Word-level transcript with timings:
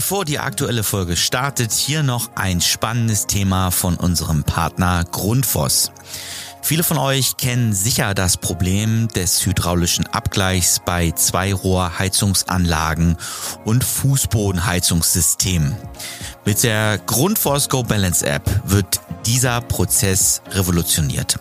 Bevor 0.00 0.24
die 0.24 0.38
aktuelle 0.38 0.82
Folge 0.82 1.14
startet, 1.14 1.72
hier 1.72 2.02
noch 2.02 2.30
ein 2.34 2.62
spannendes 2.62 3.26
Thema 3.26 3.70
von 3.70 3.96
unserem 3.96 4.44
Partner 4.44 5.04
Grundfos. 5.04 5.92
Viele 6.62 6.82
von 6.82 6.98
euch 6.98 7.36
kennen 7.36 7.72
sicher 7.72 8.14
das 8.14 8.36
Problem 8.36 9.08
des 9.08 9.44
hydraulischen 9.44 10.06
Abgleichs 10.06 10.80
bei 10.84 11.10
Zweirohrheizungsanlagen 11.10 13.16
und 13.64 13.82
Fußbodenheizungssystemen. 13.82 15.74
Mit 16.44 16.62
der 16.62 16.98
Grundforce 16.98 17.68
Go 17.68 17.82
Balance 17.82 18.26
App 18.26 18.42
wird 18.64 19.00
dieser 19.26 19.60
Prozess 19.60 20.42
revolutioniert. 20.50 21.38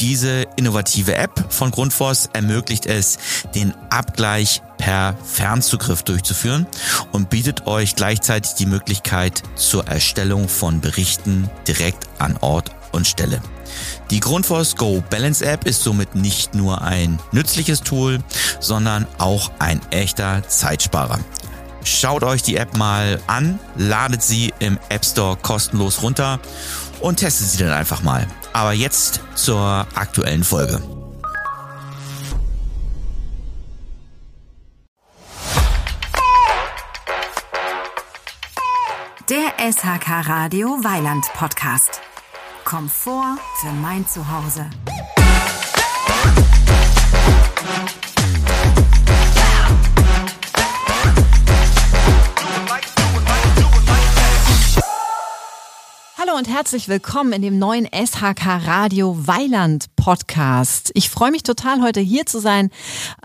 Diese 0.00 0.46
innovative 0.56 1.14
App 1.14 1.52
von 1.52 1.70
Grundfos 1.70 2.28
ermöglicht 2.32 2.86
es, 2.86 3.18
den 3.54 3.74
Abgleich 3.90 4.62
per 4.76 5.16
Fernzugriff 5.24 6.04
durchzuführen 6.04 6.66
und 7.12 7.30
bietet 7.30 7.66
euch 7.66 7.96
gleichzeitig 7.96 8.54
die 8.54 8.66
Möglichkeit 8.66 9.42
zur 9.56 9.88
Erstellung 9.88 10.48
von 10.48 10.80
Berichten 10.80 11.50
direkt 11.66 12.06
an 12.18 12.36
Ort 12.40 12.70
und 12.92 13.06
Stelle. 13.06 13.40
Die 14.10 14.20
Grundfos 14.20 14.76
Go 14.76 15.02
Balance 15.10 15.44
App 15.44 15.66
ist 15.66 15.82
somit 15.82 16.14
nicht 16.14 16.54
nur 16.54 16.82
ein 16.82 17.18
nützliches 17.32 17.82
Tool, 17.82 18.18
sondern 18.60 19.06
auch 19.18 19.50
ein 19.58 19.80
echter 19.90 20.46
Zeitsparer. 20.48 21.18
Schaut 21.84 22.22
euch 22.22 22.42
die 22.42 22.56
App 22.56 22.76
mal 22.76 23.20
an, 23.26 23.58
ladet 23.76 24.22
sie 24.22 24.52
im 24.58 24.78
App 24.88 25.04
Store 25.04 25.36
kostenlos 25.36 26.02
runter 26.02 26.40
und 27.00 27.16
testet 27.16 27.48
sie 27.48 27.58
dann 27.58 27.72
einfach 27.72 28.02
mal. 28.02 28.26
Aber 28.52 28.72
jetzt 28.72 29.20
zur 29.34 29.86
aktuellen 29.94 30.44
Folge. 30.44 30.82
Der 39.28 39.72
SHK 39.72 40.26
Radio 40.26 40.68
Weiland 40.82 41.26
Podcast. 41.34 42.00
Komfort 42.68 43.38
für 43.62 43.72
mein 43.72 44.06
Zuhause. 44.06 44.68
Und 56.38 56.48
herzlich 56.48 56.88
willkommen 56.88 57.32
in 57.32 57.42
dem 57.42 57.58
neuen 57.58 57.84
SHK 57.86 58.64
Radio 58.64 59.26
Weiland 59.26 59.86
Podcast. 59.96 60.92
Ich 60.94 61.10
freue 61.10 61.32
mich 61.32 61.42
total, 61.42 61.82
heute 61.82 61.98
hier 61.98 62.26
zu 62.26 62.38
sein. 62.38 62.70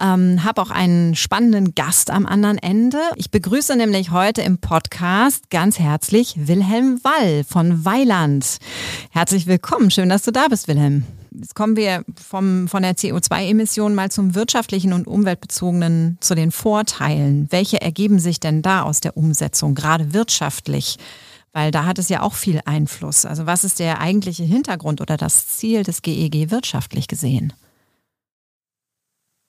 Ähm, 0.02 0.44
habe 0.44 0.60
auch 0.60 0.72
einen 0.72 1.14
spannenden 1.14 1.76
Gast 1.76 2.10
am 2.10 2.26
anderen 2.26 2.58
Ende. 2.58 2.98
Ich 3.16 3.30
begrüße 3.30 3.76
nämlich 3.76 4.10
heute 4.10 4.42
im 4.42 4.58
Podcast 4.58 5.52
ganz 5.52 5.78
herzlich 5.78 6.48
Wilhelm 6.48 7.02
Wall 7.04 7.44
von 7.44 7.86
Weiland. 7.86 8.58
Herzlich 9.12 9.46
willkommen. 9.46 9.92
Schön, 9.92 10.10
dass 10.10 10.24
du 10.24 10.32
da 10.32 10.48
bist, 10.48 10.68
Wilhelm. 10.68 11.04
Jetzt 11.30 11.54
kommen 11.54 11.76
wir 11.76 12.04
vom, 12.16 12.68
von 12.68 12.82
der 12.82 12.96
CO2-Emission 12.96 13.94
mal 13.94 14.10
zum 14.10 14.34
wirtschaftlichen 14.34 14.92
und 14.92 15.06
umweltbezogenen, 15.06 16.18
zu 16.20 16.34
den 16.34 16.52
Vorteilen. 16.52 17.46
Welche 17.52 17.80
ergeben 17.80 18.18
sich 18.18 18.40
denn 18.40 18.64
da 18.64 18.82
aus 18.82 19.02
der 19.02 19.18
Umsetzung, 19.18 19.76
gerade 19.76 20.14
wirtschaftlich? 20.16 20.98
Weil 21.54 21.70
da 21.70 21.86
hat 21.86 22.00
es 22.00 22.10
ja 22.10 22.22
auch 22.22 22.34
viel 22.34 22.62
Einfluss. 22.66 23.26
Also 23.26 23.46
was 23.46 23.64
ist 23.64 23.80
der 23.80 24.02
eigentliche 24.02 24.44
Hintergrund 24.44 25.02
oder 25.02 25.18
das 25.18 25.48
Ziel 25.48 25.84
des 25.84 26.02
GEG 26.02 26.36
e 26.36 26.52
wirtschaftlich 26.52 27.08
gesehen? 27.08 27.54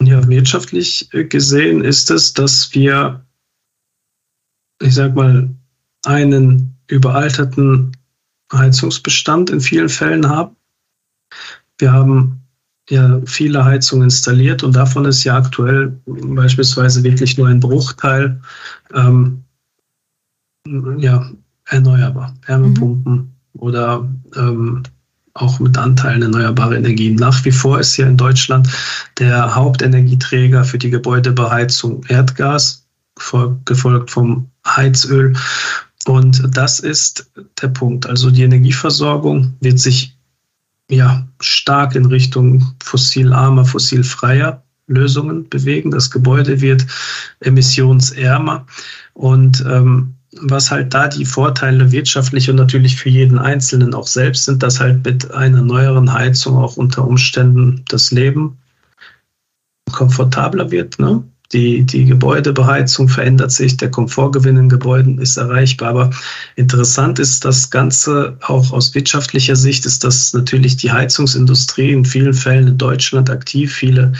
Ja, 0.02 0.26
wirtschaftlich 0.28 1.12
äh, 1.14 1.24
gesehen 1.24 1.82
ist 1.82 2.10
es, 2.10 2.34
dass 2.34 2.74
wir, 2.74 3.24
ich 4.82 4.94
sag 4.94 5.14
mal, 5.14 5.48
einen 6.04 6.76
überalterten 6.88 7.96
Heizungsbestand 8.52 9.48
in 9.48 9.60
vielen 9.60 9.88
Fällen 9.88 10.28
haben. 10.28 10.56
Wir 11.78 11.92
haben 11.92 12.42
ja 12.90 13.22
viele 13.24 13.64
Heizungen 13.64 14.04
installiert 14.04 14.62
und 14.62 14.76
davon 14.76 15.06
ist 15.06 15.24
ja 15.24 15.38
aktuell 15.38 15.98
beispielsweise 16.04 17.02
wirklich 17.02 17.38
nur 17.38 17.48
ein 17.48 17.60
Bruchteil 17.60 18.42
ähm, 18.92 19.44
ja, 20.98 21.30
erneuerbar. 21.66 22.34
Wärmepumpen 22.46 23.12
mhm. 23.12 23.30
oder 23.54 24.08
ähm, 24.36 24.82
auch 25.34 25.58
mit 25.58 25.76
Anteilen 25.76 26.22
erneuerbarer 26.22 26.76
Energien. 26.76 27.16
Nach 27.16 27.44
wie 27.44 27.50
vor 27.50 27.80
ist 27.80 27.94
hier 27.94 28.06
in 28.06 28.16
Deutschland 28.16 28.68
der 29.18 29.54
Hauptenergieträger 29.54 30.64
für 30.64 30.78
die 30.78 30.90
Gebäudebeheizung 30.90 32.04
Erdgas, 32.08 32.86
gefolgt 33.64 34.10
vom 34.10 34.48
Heizöl. 34.66 35.34
Und 36.06 36.56
das 36.56 36.78
ist 36.80 37.30
der 37.60 37.68
Punkt. 37.68 38.06
Also 38.06 38.30
die 38.30 38.42
Energieversorgung 38.42 39.54
wird 39.60 39.80
sich 39.80 40.16
ja 40.90 41.26
stark 41.40 41.94
in 41.94 42.06
Richtung 42.06 42.74
fossilarmer, 42.82 43.64
fossilfreier 43.64 44.62
Lösungen 44.86 45.48
bewegen. 45.48 45.90
Das 45.90 46.10
Gebäude 46.10 46.60
wird 46.60 46.86
emissionsärmer 47.40 48.66
und 49.14 49.64
ähm, 49.66 50.14
was 50.40 50.70
halt 50.70 50.92
da 50.94 51.08
die 51.08 51.24
Vorteile 51.24 51.92
wirtschaftlich 51.92 52.50
und 52.50 52.56
natürlich 52.56 52.96
für 52.96 53.08
jeden 53.08 53.38
Einzelnen 53.38 53.94
auch 53.94 54.06
selbst 54.06 54.44
sind, 54.44 54.62
dass 54.62 54.80
halt 54.80 55.04
mit 55.04 55.32
einer 55.32 55.62
neueren 55.62 56.12
Heizung 56.12 56.56
auch 56.56 56.76
unter 56.76 57.06
Umständen 57.06 57.84
das 57.88 58.10
Leben 58.10 58.58
komfortabler 59.92 60.70
wird. 60.70 60.98
Ne? 60.98 61.22
Die, 61.52 61.82
die 61.82 62.04
Gebäudebeheizung 62.04 63.08
verändert 63.08 63.52
sich, 63.52 63.76
der 63.76 63.90
Komfortgewinn 63.90 64.56
in 64.56 64.68
Gebäuden 64.68 65.18
ist 65.18 65.36
erreichbar. 65.36 65.90
Aber 65.90 66.10
interessant 66.56 67.18
ist 67.18 67.44
das 67.44 67.70
Ganze 67.70 68.36
auch 68.42 68.72
aus 68.72 68.94
wirtschaftlicher 68.94 69.54
Sicht, 69.54 69.86
ist, 69.86 70.02
dass 70.02 70.32
natürlich 70.32 70.76
die 70.76 70.90
Heizungsindustrie 70.90 71.92
in 71.92 72.04
vielen 72.04 72.34
Fällen 72.34 72.68
in 72.68 72.78
Deutschland 72.78 73.30
aktiv, 73.30 73.72
viele 73.72 74.12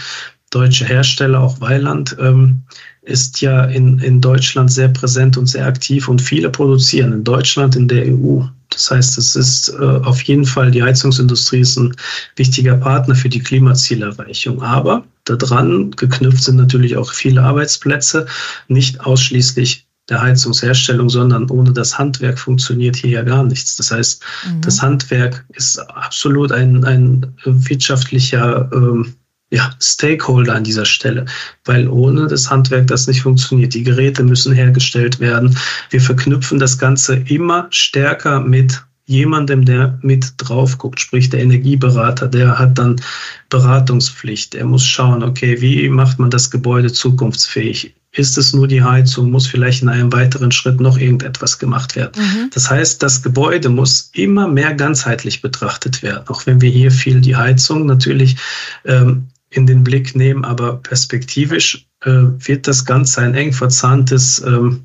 deutsche 0.50 0.84
Hersteller, 0.84 1.41
auch 1.41 1.60
Weiland, 1.60 2.16
ähm, 2.20 2.62
ist 3.04 3.41
ja 3.41 3.65
in, 3.66 3.98
in 3.98 4.20
Deutschland 4.20 4.72
sehr 4.72 4.88
präsent 4.88 5.37
und 5.37 5.47
sehr 5.47 5.66
aktiv 5.66 6.09
und 6.09 6.22
viele 6.22 6.50
produzieren 6.50 7.12
in 7.12 7.25
Deutschland, 7.25 7.76
in 7.76 7.88
der 7.88 8.06
EU. 8.06 8.42
Das 8.70 8.91
heißt, 8.91 9.19
es 9.19 9.37
ist 9.37 9.69
äh, 9.69 9.82
auf 9.82 10.22
jeden 10.22 10.44
Fall, 10.44 10.70
die 10.70 10.82
Heizungsindustrie 10.82 11.60
ist 11.60 11.76
ein 11.76 11.94
wichtiger 12.37 12.76
Partner 12.76 13.14
für 13.14 13.28
die 13.28 13.41
Klimazielerreichung. 13.41 14.62
Aber 14.62 15.04
daran 15.25 15.91
geknüpft 15.93 16.43
sind 16.43 16.56
natürlich 16.56 16.97
auch 16.97 17.12
viele 17.12 17.43
Arbeitsplätze, 17.43 18.26
nicht 18.69 19.00
ausschließlich 19.00 19.87
der 20.09 20.20
Heizungsherstellung, 20.20 21.09
sondern 21.09 21.48
ohne 21.50 21.72
das 21.72 21.98
Handwerk 21.98 22.38
funktioniert 22.38 22.97
hier 22.97 23.10
ja 23.10 23.22
gar 23.22 23.44
nichts. 23.44 23.76
Das 23.76 23.91
heißt, 23.91 24.22
mhm. 24.47 24.60
das 24.60 24.82
Handwerk 24.82 25.44
ist 25.54 25.78
absolut 25.78 26.53
ein, 26.53 26.84
ein 26.84 27.26
wirtschaftlicher 27.44 28.70
ähm, 28.72 29.14
ja, 29.54 29.70
Stakeholder 29.81 30.54
an 30.56 30.65
dieser 30.65 30.84
Stelle, 30.84 31.26
weil 31.65 31.88
ohne 31.88 32.26
das 32.26 32.50
Handwerk 32.50 32.88
das 32.88 33.06
nicht 33.06 33.22
funktioniert. 33.22 33.72
Die 33.75 33.84
Geräte 33.84 34.25
müssen 34.25 34.53
hergestellt 34.53 35.20
werden. 35.20 35.56
Wir 35.91 36.00
verknüpfen 36.00 36.59
das 36.59 36.76
Ganze 36.78 37.16
immer 37.28 37.69
stärker 37.70 38.41
mit 38.41 38.82
jemandem, 39.06 39.64
der 39.64 39.98
mit 40.03 40.32
drauf 40.38 40.78
guckt, 40.78 40.98
sprich 40.98 41.28
der 41.31 41.41
Energieberater, 41.41 42.26
der 42.26 42.59
hat 42.59 42.78
dann 42.78 43.00
Beratungspflicht. 43.48 44.54
Er 44.54 44.64
muss 44.64 44.84
schauen, 44.84 45.22
okay, 45.22 45.60
wie 45.60 45.88
macht 45.88 46.19
man 46.19 46.31
das 46.31 46.50
Gebäude 46.50 46.91
zukunftsfähig? 46.93 47.94
Ist 48.12 48.38
es 48.38 48.54
nur 48.54 48.69
die 48.69 48.82
Heizung? 48.82 49.31
Muss 49.31 49.47
vielleicht 49.47 49.82
in 49.82 49.88
einem 49.88 50.12
weiteren 50.12 50.53
Schritt 50.53 50.81
noch 50.81 50.98
irgendetwas 50.98 51.59
gemacht 51.59 51.97
werden? 51.97 52.12
Mhm. 52.16 52.50
Das 52.54 52.70
heißt, 52.70 53.03
das 53.03 53.22
Gebäude 53.22 53.69
muss 53.69 54.10
immer 54.14 54.47
mehr 54.47 54.72
ganzheitlich 54.72 55.43
betrachtet 55.43 56.03
werden. 56.03 56.28
Auch 56.28 56.47
wenn 56.47 56.60
wir 56.60 56.70
hier 56.70 56.93
viel 56.93 57.20
die 57.20 57.37
Heizung 57.37 57.87
natürlich 57.87 58.37
ähm, 58.84 59.26
in 59.54 59.66
den 59.66 59.84
Blick 59.84 60.15
nehmen, 60.15 60.44
aber 60.44 60.78
perspektivisch 60.78 61.87
äh, 62.00 62.10
wird 62.10 62.66
das 62.66 62.84
Ganze 62.84 63.20
ein 63.22 63.34
eng 63.34 63.53
verzahntes, 63.53 64.42
ähm, 64.44 64.84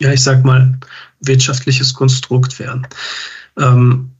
ja, 0.00 0.12
ich 0.12 0.22
sag 0.22 0.44
mal, 0.44 0.78
wirtschaftliches 1.20 1.94
Konstrukt 1.94 2.58
werden. 2.58 2.86
Ähm, 3.58 4.10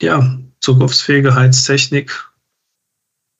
ja, 0.00 0.38
zukunftsfähige 0.60 1.34
Heiztechnik 1.34 2.12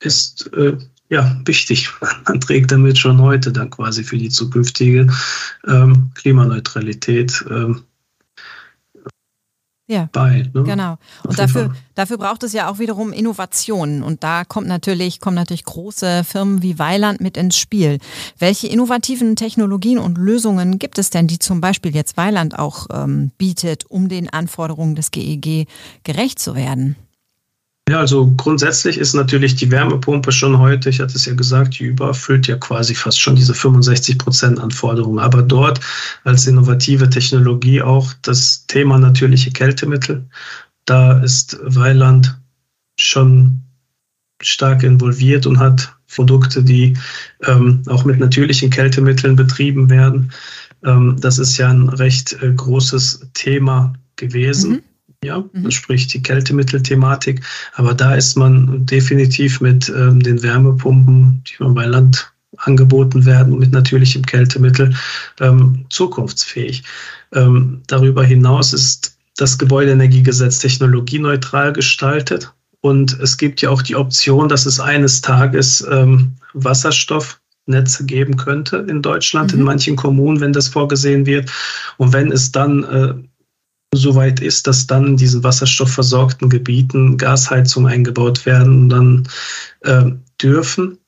ist 0.00 0.52
äh, 0.52 0.76
ja 1.08 1.40
wichtig. 1.44 1.90
Man 2.26 2.40
trägt 2.40 2.70
damit 2.70 2.98
schon 2.98 3.20
heute 3.20 3.52
dann 3.52 3.70
quasi 3.70 4.04
für 4.04 4.18
die 4.18 4.30
zukünftige 4.30 5.08
ähm, 5.66 6.10
Klimaneutralität 6.14 7.44
ähm, 7.50 7.84
ja, 9.86 10.08
bei. 10.12 10.50
Ne? 10.54 10.62
Genau. 10.62 10.96
Und 11.26 11.38
dafür, 11.38 11.74
dafür 11.94 12.16
braucht 12.16 12.42
es 12.42 12.54
ja 12.54 12.70
auch 12.70 12.78
wiederum 12.78 13.12
Innovationen. 13.12 14.02
Und 14.02 14.24
da 14.24 14.44
kommt 14.44 14.66
natürlich, 14.66 15.20
kommen 15.20 15.36
natürlich 15.36 15.64
große 15.64 16.24
Firmen 16.24 16.62
wie 16.62 16.78
Weiland 16.78 17.20
mit 17.20 17.36
ins 17.36 17.58
Spiel. 17.58 17.98
Welche 18.38 18.66
innovativen 18.68 19.36
Technologien 19.36 19.98
und 19.98 20.16
Lösungen 20.16 20.78
gibt 20.78 20.98
es 20.98 21.10
denn, 21.10 21.26
die 21.26 21.38
zum 21.38 21.60
Beispiel 21.60 21.94
jetzt 21.94 22.16
Weiland 22.16 22.58
auch 22.58 22.86
ähm, 22.92 23.30
bietet, 23.36 23.84
um 23.90 24.08
den 24.08 24.30
Anforderungen 24.30 24.94
des 24.94 25.10
GEG 25.10 25.46
e 25.46 25.66
gerecht 26.02 26.38
zu 26.38 26.54
werden? 26.54 26.96
Ja, 27.90 27.98
also 28.00 28.32
grundsätzlich 28.38 28.96
ist 28.96 29.12
natürlich 29.12 29.56
die 29.56 29.70
Wärmepumpe 29.70 30.32
schon 30.32 30.58
heute, 30.58 30.88
ich 30.88 31.00
hatte 31.00 31.16
es 31.16 31.26
ja 31.26 31.34
gesagt, 31.34 31.78
die 31.78 31.84
überfüllt 31.84 32.46
ja 32.46 32.56
quasi 32.56 32.94
fast 32.94 33.20
schon 33.20 33.36
diese 33.36 33.52
65 33.52 34.16
Prozent 34.16 34.58
Anforderungen. 34.58 35.18
Aber 35.18 35.42
dort 35.42 35.80
als 36.24 36.46
innovative 36.46 37.10
Technologie 37.10 37.82
auch 37.82 38.14
das 38.22 38.66
Thema 38.66 38.98
natürliche 38.98 39.50
Kältemittel. 39.50 40.26
Da 40.86 41.20
ist 41.20 41.58
Weiland 41.62 42.40
schon 42.98 43.60
stark 44.40 44.82
involviert 44.82 45.46
und 45.46 45.58
hat 45.58 45.94
Produkte, 46.14 46.62
die 46.62 46.96
ähm, 47.42 47.82
auch 47.88 48.06
mit 48.06 48.18
natürlichen 48.18 48.70
Kältemitteln 48.70 49.36
betrieben 49.36 49.90
werden. 49.90 50.32
Ähm, 50.84 51.16
das 51.20 51.38
ist 51.38 51.58
ja 51.58 51.68
ein 51.68 51.90
recht 51.90 52.32
äh, 52.40 52.50
großes 52.50 53.28
Thema 53.34 53.92
gewesen. 54.16 54.70
Mhm 54.72 54.82
ja, 55.24 55.44
mhm. 55.52 55.70
sprich 55.70 56.06
die 56.06 56.22
Kältemittelthematik. 56.22 57.42
Aber 57.74 57.94
da 57.94 58.14
ist 58.14 58.36
man 58.36 58.86
definitiv 58.86 59.60
mit 59.60 59.88
ähm, 59.88 60.20
den 60.20 60.42
Wärmepumpen, 60.42 61.42
die 61.44 61.62
man 61.62 61.74
bei 61.74 61.86
Land 61.86 62.30
angeboten 62.58 63.24
werden, 63.24 63.58
mit 63.58 63.72
natürlichem 63.72 64.24
Kältemittel 64.24 64.94
ähm, 65.40 65.86
zukunftsfähig. 65.90 66.84
Ähm, 67.32 67.82
darüber 67.86 68.24
hinaus 68.24 68.72
ist 68.72 69.16
das 69.36 69.58
Gebäudeenergiegesetz 69.58 70.60
technologieneutral 70.60 71.72
gestaltet. 71.72 72.52
Und 72.80 73.18
es 73.20 73.36
gibt 73.36 73.62
ja 73.62 73.70
auch 73.70 73.82
die 73.82 73.96
Option, 73.96 74.48
dass 74.48 74.66
es 74.66 74.78
eines 74.78 75.20
Tages 75.20 75.84
ähm, 75.90 76.34
Wasserstoffnetze 76.52 78.04
geben 78.04 78.36
könnte 78.36 78.86
in 78.88 79.02
Deutschland, 79.02 79.52
mhm. 79.52 79.60
in 79.60 79.64
manchen 79.64 79.96
Kommunen, 79.96 80.40
wenn 80.40 80.52
das 80.52 80.68
vorgesehen 80.68 81.26
wird. 81.26 81.50
Und 81.96 82.12
wenn 82.12 82.30
es 82.30 82.52
dann 82.52 82.84
äh, 82.84 83.14
soweit 83.96 84.40
ist, 84.40 84.66
dass 84.66 84.86
dann 84.86 85.06
in 85.06 85.16
diesen 85.16 85.42
wasserstoffversorgten 85.42 86.48
Gebieten 86.48 87.16
Gasheizungen 87.16 87.92
eingebaut 87.92 88.46
werden 88.46 88.82
und 88.82 88.88
dann 88.88 89.28
äh, 89.80 90.10
dürfen, 90.40 90.98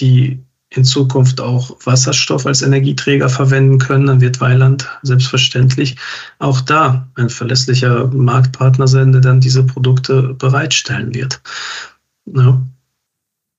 die 0.00 0.42
in 0.70 0.84
Zukunft 0.84 1.40
auch 1.40 1.76
Wasserstoff 1.84 2.44
als 2.44 2.62
Energieträger 2.62 3.28
verwenden 3.28 3.78
können, 3.78 4.06
dann 4.06 4.20
wird 4.20 4.40
Weiland 4.40 4.86
selbstverständlich 5.02 5.96
auch 6.38 6.60
da 6.60 7.08
ein 7.14 7.30
verlässlicher 7.30 8.08
Marktpartner 8.08 8.86
sein, 8.86 9.12
der 9.12 9.22
dann 9.22 9.40
diese 9.40 9.64
Produkte 9.64 10.34
bereitstellen 10.34 11.14
wird. 11.14 11.40
Ja. 12.26 12.60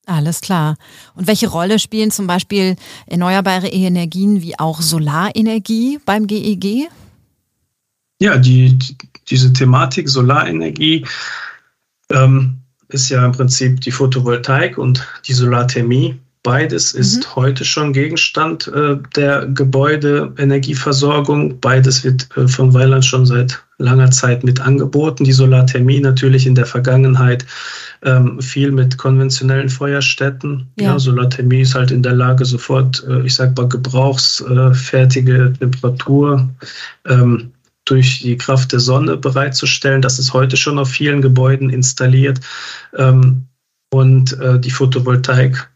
Alles 0.06 0.42
klar. 0.42 0.76
Und 1.16 1.28
welche 1.28 1.48
Rolle 1.48 1.78
spielen 1.78 2.10
zum 2.10 2.26
Beispiel 2.26 2.76
erneuerbare 3.06 3.68
Energien 3.68 4.42
wie 4.42 4.58
auch 4.58 4.82
Solarenergie 4.82 6.00
beim 6.04 6.26
GEG? 6.26 6.90
Ja, 8.20 8.38
die, 8.38 8.78
diese 9.30 9.54
Thematik 9.54 10.10
Solarenergie 10.10 11.06
ähm, 12.12 12.60
ist 12.90 13.10
ja 13.10 13.26
im 13.26 13.32
Prinzip 13.32 13.82
die 13.82 13.92
Photovoltaik 13.92 14.78
und 14.78 15.04
die 15.26 15.34
Solarthermie. 15.34 16.20
Beides 16.42 16.94
ist 16.94 17.18
mhm. 17.18 17.36
heute 17.36 17.66
schon 17.66 17.92
Gegenstand 17.92 18.70
äh, 18.70 18.96
der 19.16 19.46
Gebäudeenergieversorgung. 19.48 21.60
Beides 21.60 22.06
wird 22.06 22.30
äh, 22.38 22.48
von 22.48 22.74
Weiland 22.74 23.04
schon 23.04 23.26
seit 23.26 23.62
langer 23.78 24.10
Zeit 24.12 24.46
mit 24.46 24.62
angeboten. 24.62 25.26
Die 25.26 25.34
Solarthermie 25.34 26.00
natürlich 26.00 26.48
in 26.48 26.56
der 26.56 26.66
Vergangenheit 26.66 27.46
ähm, 28.04 28.42
viel 28.42 28.72
mit 28.72 28.98
konventionellen 28.98 29.68
Feuerstätten. 29.70 30.66
Ja. 30.80 30.94
ja. 30.94 31.00
Solarthermie 31.00 31.60
ist 31.62 31.76
halt 31.76 31.92
in 31.92 32.04
der 32.04 32.14
Lage, 32.14 32.46
sofort, 32.46 33.04
äh, 33.08 33.22
ich 33.24 33.36
sag 33.36 33.58
mal, 33.58 33.68
gebrauchsfertige 33.68 35.54
Temperatur 35.60 36.50
ähm, 37.06 37.52
durch 37.90 38.22
die 38.22 38.38
Kraft 38.38 38.72
der 38.72 38.80
Sonne 38.80 39.18
bereitzustellen. 39.18 40.02
Das 40.02 40.20
ist 40.20 40.34
heute 40.34 40.58
schon 40.58 40.80
auf 40.80 40.90
vielen 40.90 41.22
Gebäuden 41.22 41.70
installiert. 41.70 42.40
Ähm, 42.96 43.46
und 43.92 44.40
äh, 44.40 44.60
die 44.60 44.72
Photovoltaik 44.72 45.70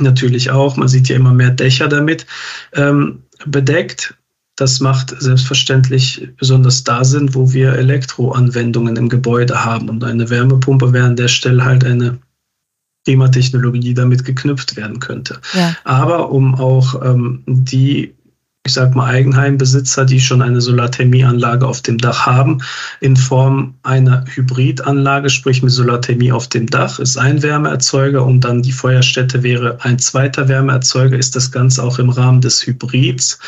natürlich 0.00 0.50
auch. 0.50 0.76
Man 0.76 0.88
sieht 0.88 1.08
ja 1.08 1.16
immer 1.16 1.32
mehr 1.32 1.50
Dächer 1.50 1.88
damit 1.88 2.26
ähm, 2.72 3.22
bedeckt. 3.46 4.14
Das 4.56 4.80
macht 4.80 5.14
selbstverständlich 5.20 6.28
besonders 6.38 6.82
da 6.82 7.04
Sinn, 7.04 7.34
wo 7.34 7.52
wir 7.52 7.74
Elektroanwendungen 7.74 8.96
im 8.96 9.08
Gebäude 9.08 9.64
haben. 9.64 9.88
Und 9.88 10.02
eine 10.02 10.30
Wärmepumpe 10.30 10.92
wäre 10.92 11.06
an 11.06 11.16
der 11.16 11.28
Stelle 11.28 11.64
halt 11.64 11.84
eine 11.84 12.18
Klimatechnologie, 13.04 13.80
die 13.80 13.94
damit 13.94 14.24
geknüpft 14.24 14.76
werden 14.76 14.98
könnte. 14.98 15.40
Ja. 15.52 15.76
Aber 15.84 16.32
um 16.32 16.54
auch 16.54 17.00
ähm, 17.04 17.44
die 17.46 18.14
ich 18.66 18.72
sag 18.74 18.94
mal, 18.94 19.06
Eigenheimbesitzer, 19.06 20.04
die 20.04 20.20
schon 20.20 20.42
eine 20.42 20.60
Solarthermieanlage 20.60 21.66
auf 21.66 21.82
dem 21.82 21.98
Dach 21.98 22.26
haben, 22.26 22.60
in 23.00 23.16
Form 23.16 23.74
einer 23.84 24.24
Hybridanlage, 24.26 25.30
sprich 25.30 25.62
mit 25.62 25.72
Solarthermie 25.72 26.32
auf 26.32 26.48
dem 26.48 26.66
Dach, 26.66 26.98
ist 26.98 27.16
ein 27.16 27.42
Wärmeerzeuger 27.42 28.24
und 28.24 28.40
dann 28.40 28.62
die 28.62 28.72
Feuerstätte 28.72 29.42
wäre 29.42 29.78
ein 29.82 29.98
zweiter 29.98 30.48
Wärmeerzeuger, 30.48 31.16
ist 31.16 31.36
das 31.36 31.52
Ganze 31.52 31.82
auch 31.82 31.98
im 31.98 32.10
Rahmen 32.10 32.40
des 32.40 32.66
Hybrids, 32.66 33.38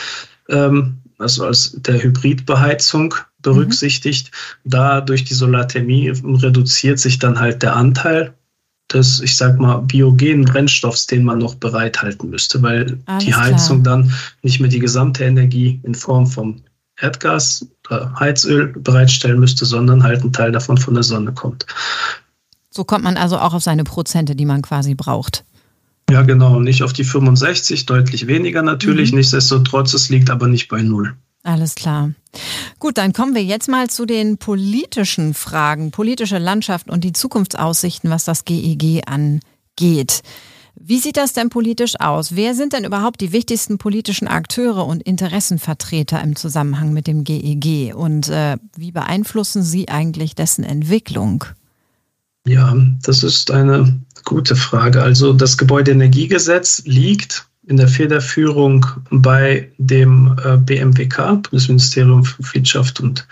ähm, 0.49 0.99
also 1.19 1.45
als 1.45 1.73
der 1.73 2.01
Hybridbeheizung 2.01 3.15
berücksichtigt. 3.43 4.31
Mhm. 4.65 4.71
Da 4.71 5.01
durch 5.01 5.25
die 5.25 5.35
Solarthermie 5.35 6.11
reduziert 6.11 7.01
sich 7.01 7.19
dann 7.19 7.41
halt 7.41 7.63
der 7.63 7.75
Anteil 7.75 8.35
des, 8.93 9.21
ich 9.21 9.37
sag 9.37 9.59
mal, 9.59 9.79
biogenen 9.79 10.45
Brennstoffs, 10.45 11.07
den 11.07 11.25
man 11.25 11.39
noch 11.39 11.55
bereithalten 11.55 12.31
müsste, 12.31 12.63
weil 12.63 12.99
Alles 13.07 13.25
die 13.25 13.35
Heizung 13.35 13.83
klar. 13.83 13.99
dann 13.99 14.13
nicht 14.43 14.61
mehr 14.61 14.71
die 14.71 14.79
gesamte 14.79 15.25
Energie 15.25 15.81
in 15.83 15.95
Form 15.95 16.27
vom 16.27 16.63
Erdgas 17.01 17.67
oder 17.87 18.15
Heizöl 18.19 18.69
bereitstellen 18.69 19.39
müsste, 19.39 19.65
sondern 19.65 20.03
halt 20.03 20.25
ein 20.25 20.33
Teil 20.33 20.53
davon 20.53 20.79
von 20.79 20.95
der 20.95 21.03
Sonne 21.03 21.33
kommt. 21.33 21.67
So 22.71 22.85
kommt 22.85 23.05
man 23.05 23.17
also 23.17 23.39
auch 23.39 23.55
auf 23.55 23.63
seine 23.63 23.85
Prozente, 23.85 24.35
die 24.35 24.47
man 24.47 24.63
quasi 24.63 24.95
braucht. 24.95 25.45
Ja, 26.11 26.23
genau. 26.23 26.59
Nicht 26.59 26.83
auf 26.83 26.93
die 26.93 27.05
65, 27.05 27.87
deutlich 27.87 28.27
weniger 28.27 28.63
natürlich. 28.63 29.13
Mhm. 29.13 29.19
Nichtsdestotrotz, 29.19 29.95
es 29.95 30.09
liegt 30.09 30.31
aber 30.31 30.49
nicht 30.49 30.69
bei 30.69 30.83
Null. 30.83 31.15
Alles 31.49 31.77
klar. 31.77 32.13
Gut, 32.79 32.99
dann 32.99 33.15
kommen 33.15 33.35
wir 33.35 33.43
jetzt 33.43 33.71
mal 33.71 33.89
zu 33.89 34.05
den 34.05 34.37
politischen 34.37 35.33
Fragen, 35.33 35.93
politische 35.93 36.37
Landschaft 36.37 36.91
und 36.91 37.05
die 37.05 37.15
Zukunftsaussichten, 37.15 38.11
was 38.11 38.27
das 38.27 38.45
GEG 38.45 38.83
e 38.83 39.03
angeht. 39.07 40.21
Wie 40.75 40.99
sieht 40.99 41.17
das 41.17 41.33
denn 41.33 41.49
politisch 41.49 41.99
aus? 42.01 42.37
Wer 42.37 42.55
sind 42.55 42.75
denn 42.75 42.85
überhaupt 42.85 43.23
die 43.23 43.33
wichtigsten 43.33 43.79
politischen 43.79 44.29
Akteure 44.29 44.85
und 44.87 45.03
Interessenvertreter 45.03 46.23
im 46.23 46.37
Zusammenhang 46.37 46.93
mit 46.93 47.07
dem 47.07 47.25
GEG? 47.25 47.65
E 47.65 47.93
und 47.95 48.29
äh, 48.29 48.59
wie 48.77 48.93
beeinflussen 48.93 49.63
sie 49.63 49.89
eigentlich 49.89 50.35
dessen 50.35 50.65
Entwicklung? 50.65 51.47
Ja, 52.47 52.77
das 53.03 53.23
ist 53.23 53.51
eine 53.51 53.99
gute 54.27 54.55
Frage. 54.55 55.03
Also 55.03 55.33
das 55.33 55.57
Gebäudeenergiegesetz 55.57 56.83
liegt 56.85 57.48
in 57.69 57.77
der 57.77 57.89
Federführung 57.89 58.87
bei 59.11 59.71
dem 59.77 60.35
äh, 60.43 60.57
BMWK, 60.57 61.43
Bundesministerium 61.43 62.25
für 62.25 62.43
Wirtschaft 62.55 62.99
und 62.99 63.27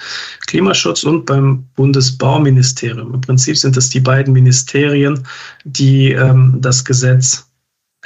Klimaschutz 0.46 1.04
und 1.04 1.24
beim 1.24 1.64
Bundesbauministerium. 1.74 3.14
Im 3.14 3.20
Prinzip 3.22 3.56
sind 3.56 3.78
das 3.78 3.88
die 3.88 4.00
beiden 4.00 4.34
Ministerien, 4.34 5.26
die 5.64 6.12
ähm, 6.12 6.58
das 6.60 6.84
Gesetz 6.84 7.50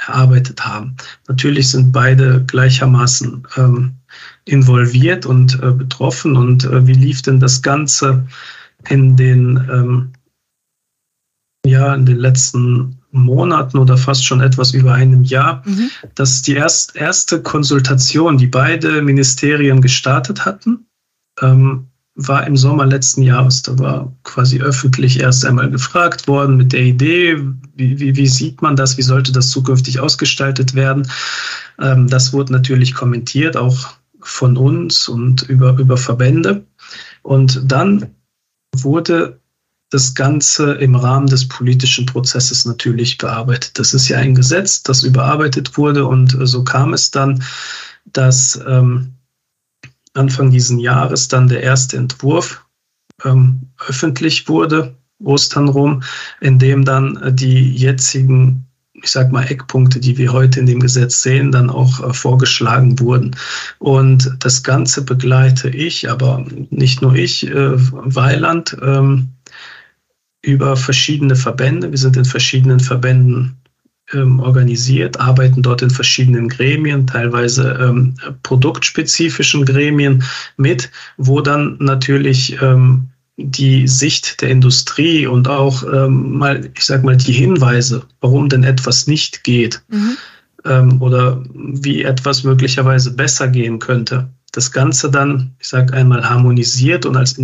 erarbeitet 0.07 0.65
haben. 0.65 0.95
Natürlich 1.27 1.69
sind 1.69 1.91
beide 1.91 2.43
gleichermaßen 2.45 3.45
ähm, 3.57 3.91
involviert 4.45 5.25
und 5.25 5.61
äh, 5.61 5.71
betroffen. 5.71 6.37
Und 6.37 6.63
äh, 6.63 6.87
wie 6.87 6.93
lief 6.93 7.21
denn 7.21 7.41
das 7.41 7.61
Ganze 7.61 8.25
in 8.87 9.17
den, 9.17 9.57
ähm, 9.69 10.13
ja, 11.65 11.93
in 11.93 12.05
den 12.05 12.17
letzten 12.17 13.00
Monaten 13.11 13.77
oder 13.77 13.97
fast 13.97 14.25
schon 14.25 14.41
etwas 14.41 14.73
über 14.73 14.93
einem 14.93 15.23
Jahr, 15.23 15.63
mhm. 15.65 15.89
dass 16.15 16.41
die 16.41 16.55
erst, 16.55 16.95
erste 16.95 17.41
Konsultation, 17.41 18.37
die 18.37 18.47
beide 18.47 19.01
Ministerien 19.01 19.81
gestartet 19.81 20.45
hatten, 20.45 20.85
ähm, 21.41 21.87
war 22.15 22.45
im 22.45 22.57
Sommer 22.57 22.85
letzten 22.85 23.21
Jahres. 23.21 23.61
Da 23.61 23.77
war 23.79 24.13
quasi 24.23 24.61
öffentlich 24.61 25.19
erst 25.19 25.45
einmal 25.45 25.69
gefragt 25.69 26.27
worden 26.27 26.57
mit 26.57 26.73
der 26.73 26.81
Idee, 26.81 27.37
wie, 27.75 27.99
wie, 27.99 28.15
wie 28.15 28.27
sieht 28.27 28.61
man 28.61 28.75
das, 28.75 28.97
wie 28.97 29.01
sollte 29.01 29.31
das 29.31 29.49
zukünftig 29.49 29.99
ausgestaltet 29.99 30.75
werden. 30.75 31.07
Ähm, 31.79 32.07
das 32.07 32.33
wurde 32.33 32.53
natürlich 32.53 32.93
kommentiert, 32.93 33.57
auch 33.57 33.93
von 34.21 34.57
uns 34.57 35.07
und 35.07 35.43
über, 35.43 35.77
über 35.77 35.97
Verbände. 35.97 36.65
Und 37.23 37.61
dann 37.65 38.11
wurde 38.75 39.40
das 39.91 40.15
Ganze 40.15 40.73
im 40.73 40.95
Rahmen 40.95 41.27
des 41.27 41.47
politischen 41.47 42.05
Prozesses 42.05 42.65
natürlich 42.65 43.17
bearbeitet. 43.17 43.77
Das 43.77 43.93
ist 43.93 44.07
ja 44.07 44.17
ein 44.17 44.33
Gesetz, 44.33 44.81
das 44.81 45.03
überarbeitet 45.03 45.77
wurde 45.77 46.07
und 46.07 46.33
äh, 46.33 46.47
so 46.47 46.63
kam 46.63 46.93
es 46.93 47.11
dann, 47.11 47.43
dass 48.05 48.59
ähm, 48.67 49.13
Anfang 50.13 50.49
diesen 50.49 50.79
Jahres 50.79 51.27
dann 51.27 51.47
der 51.47 51.61
erste 51.61 51.97
Entwurf 51.97 52.65
ähm, 53.23 53.69
öffentlich 53.87 54.47
wurde, 54.47 54.95
Ostern 55.23 55.67
rum, 55.67 56.03
in 56.39 56.57
dem 56.57 56.83
dann 56.83 57.17
äh, 57.17 57.33
die 57.33 57.75
jetzigen 57.75 58.65
ich 58.93 59.09
sag 59.09 59.31
mal, 59.31 59.45
Eckpunkte, 59.45 59.99
die 59.99 60.17
wir 60.17 60.31
heute 60.31 60.59
in 60.59 60.67
dem 60.67 60.79
Gesetz 60.79 61.21
sehen, 61.21 61.51
dann 61.51 61.69
auch 61.69 62.07
äh, 62.07 62.13
vorgeschlagen 62.13 62.99
wurden. 62.99 63.35
Und 63.79 64.31
das 64.39 64.61
Ganze 64.63 65.03
begleite 65.03 65.69
ich, 65.69 66.09
aber 66.09 66.45
nicht 66.69 67.01
nur 67.01 67.15
ich, 67.15 67.47
äh, 67.47 67.71
Weiland, 67.73 68.77
ähm, 68.81 69.29
über 70.41 70.75
verschiedene 70.75 71.35
Verbände. 71.35 71.91
Wir 71.91 71.97
sind 71.97 72.17
in 72.17 72.25
verschiedenen 72.25 72.79
Verbänden 72.79 73.57
ähm, 74.13 74.39
organisiert, 74.39 75.19
arbeiten 75.19 75.61
dort 75.61 75.81
in 75.81 75.89
verschiedenen 75.89 76.49
Gremien, 76.49 77.07
teilweise 77.07 77.77
ähm, 77.81 78.15
produktspezifischen 78.43 79.65
Gremien 79.65 80.23
mit, 80.57 80.89
wo 81.17 81.41
dann 81.41 81.77
natürlich 81.79 82.61
ähm, 82.61 83.09
die 83.37 83.87
Sicht 83.87 84.41
der 84.41 84.49
Industrie 84.49 85.25
und 85.27 85.47
auch 85.47 85.83
ähm, 85.83 86.37
mal, 86.37 86.69
ich 86.75 86.85
sag 86.85 87.03
mal, 87.03 87.17
die 87.17 87.31
Hinweise, 87.31 88.03
warum 88.19 88.49
denn 88.49 88.63
etwas 88.63 89.07
nicht 89.07 89.43
geht 89.43 89.81
mhm. 89.89 90.17
ähm, 90.65 91.01
oder 91.01 91.43
wie 91.53 92.03
etwas 92.03 92.43
möglicherweise 92.43 93.11
besser 93.13 93.47
gehen 93.47 93.79
könnte, 93.79 94.29
das 94.51 94.71
Ganze 94.71 95.09
dann, 95.09 95.55
ich 95.59 95.69
sage 95.69 95.93
einmal, 95.93 96.29
harmonisiert 96.29 97.05
und 97.05 97.15
als 97.15 97.37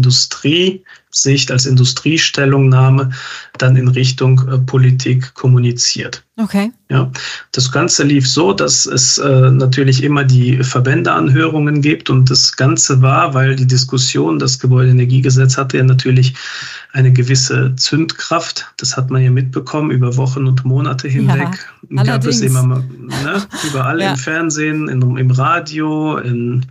Industriesicht, 1.17 1.51
als 1.51 1.65
Industriestellungnahme 1.65 3.11
dann 3.57 3.75
in 3.75 3.87
Richtung 3.87 4.47
äh, 4.47 4.57
Politik 4.59 5.33
kommuniziert. 5.33 6.23
Okay. 6.39 6.71
Ja, 6.89 7.11
das 7.51 7.71
Ganze 7.71 8.03
lief 8.03 8.27
so, 8.27 8.53
dass 8.53 8.85
es 8.85 9.17
äh, 9.17 9.49
natürlich 9.49 10.03
immer 10.03 10.23
die 10.23 10.63
Verbändeanhörungen 10.63 11.81
gibt 11.81 12.11
und 12.11 12.29
das 12.29 12.55
Ganze 12.55 13.01
war, 13.01 13.33
weil 13.33 13.55
die 13.55 13.65
Diskussion, 13.65 14.37
das 14.37 14.59
Gebäudeenergiegesetz 14.59 15.57
hatte 15.57 15.77
ja 15.77 15.83
natürlich 15.83 16.35
eine 16.93 17.11
gewisse 17.11 17.75
Zündkraft. 17.75 18.67
Das 18.77 18.95
hat 18.95 19.09
man 19.09 19.23
ja 19.23 19.31
mitbekommen 19.31 19.89
über 19.89 20.15
Wochen 20.15 20.47
und 20.47 20.63
Monate 20.63 21.07
hinweg. 21.07 21.67
Ja, 21.89 22.03
gab 22.03 22.25
es 22.25 22.41
immer 22.41 22.63
ne, 22.63 23.43
überall 23.67 23.99
ja. 24.01 24.11
im 24.11 24.17
Fernsehen, 24.17 24.87
in, 24.87 25.17
im 25.17 25.31
Radio, 25.31 26.17
in, 26.17 26.67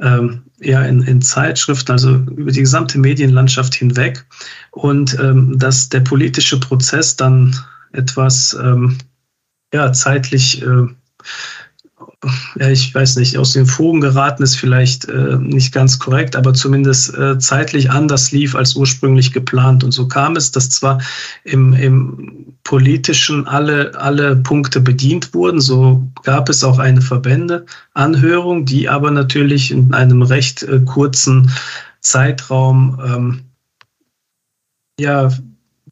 ähm, 0.00 0.42
ja, 0.60 0.82
in, 0.82 1.02
in 1.02 1.22
Zeitschriften, 1.22 1.92
also 1.92 2.14
über 2.36 2.50
die 2.50 2.60
gesamte 2.60 2.98
Medienlandschaft 2.98 3.67
hinweg. 3.74 4.24
Und 4.70 5.18
ähm, 5.18 5.58
dass 5.58 5.88
der 5.88 6.00
politische 6.00 6.58
Prozess 6.60 7.16
dann 7.16 7.56
etwas 7.92 8.56
ähm, 8.62 8.98
ja, 9.72 9.92
zeitlich, 9.92 10.62
äh, 10.62 10.86
ja, 12.58 12.68
ich 12.68 12.94
weiß 12.94 13.16
nicht, 13.16 13.38
aus 13.38 13.52
den 13.52 13.66
Fugen 13.66 14.00
geraten 14.00 14.42
ist 14.42 14.56
vielleicht 14.56 15.08
äh, 15.08 15.36
nicht 15.36 15.72
ganz 15.72 15.98
korrekt, 15.98 16.36
aber 16.36 16.54
zumindest 16.54 17.16
äh, 17.16 17.38
zeitlich 17.38 17.90
anders 17.90 18.32
lief 18.32 18.54
als 18.54 18.74
ursprünglich 18.74 19.32
geplant. 19.32 19.84
Und 19.84 19.92
so 19.92 20.08
kam 20.08 20.36
es, 20.36 20.50
dass 20.50 20.70
zwar 20.70 21.00
im, 21.44 21.74
im 21.74 22.56
politischen 22.64 23.46
alle, 23.46 23.98
alle 23.98 24.36
Punkte 24.36 24.80
bedient 24.80 25.32
wurden, 25.34 25.60
so 25.60 26.02
gab 26.22 26.48
es 26.48 26.64
auch 26.64 26.78
eine 26.78 27.02
Verbändeanhörung, 27.02 28.64
die 28.64 28.88
aber 28.88 29.10
natürlich 29.10 29.70
in 29.70 29.92
einem 29.94 30.22
recht 30.22 30.62
äh, 30.64 30.80
kurzen 30.80 31.50
Zeitraum 32.00 33.00
ähm, 33.04 33.47
ja, 34.98 35.30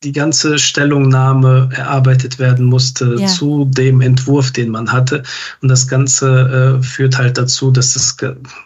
die 0.02 0.12
ganze 0.12 0.58
Stellungnahme 0.58 1.70
erarbeitet 1.72 2.38
werden 2.38 2.66
musste 2.66 3.16
ja. 3.18 3.26
zu 3.26 3.64
dem 3.64 4.00
Entwurf, 4.00 4.52
den 4.52 4.70
man 4.70 4.92
hatte. 4.92 5.22
Und 5.62 5.68
das 5.68 5.88
Ganze 5.88 6.78
äh, 6.78 6.82
führt 6.82 7.16
halt 7.16 7.38
dazu, 7.38 7.70
dass 7.70 7.96
es, 7.96 8.16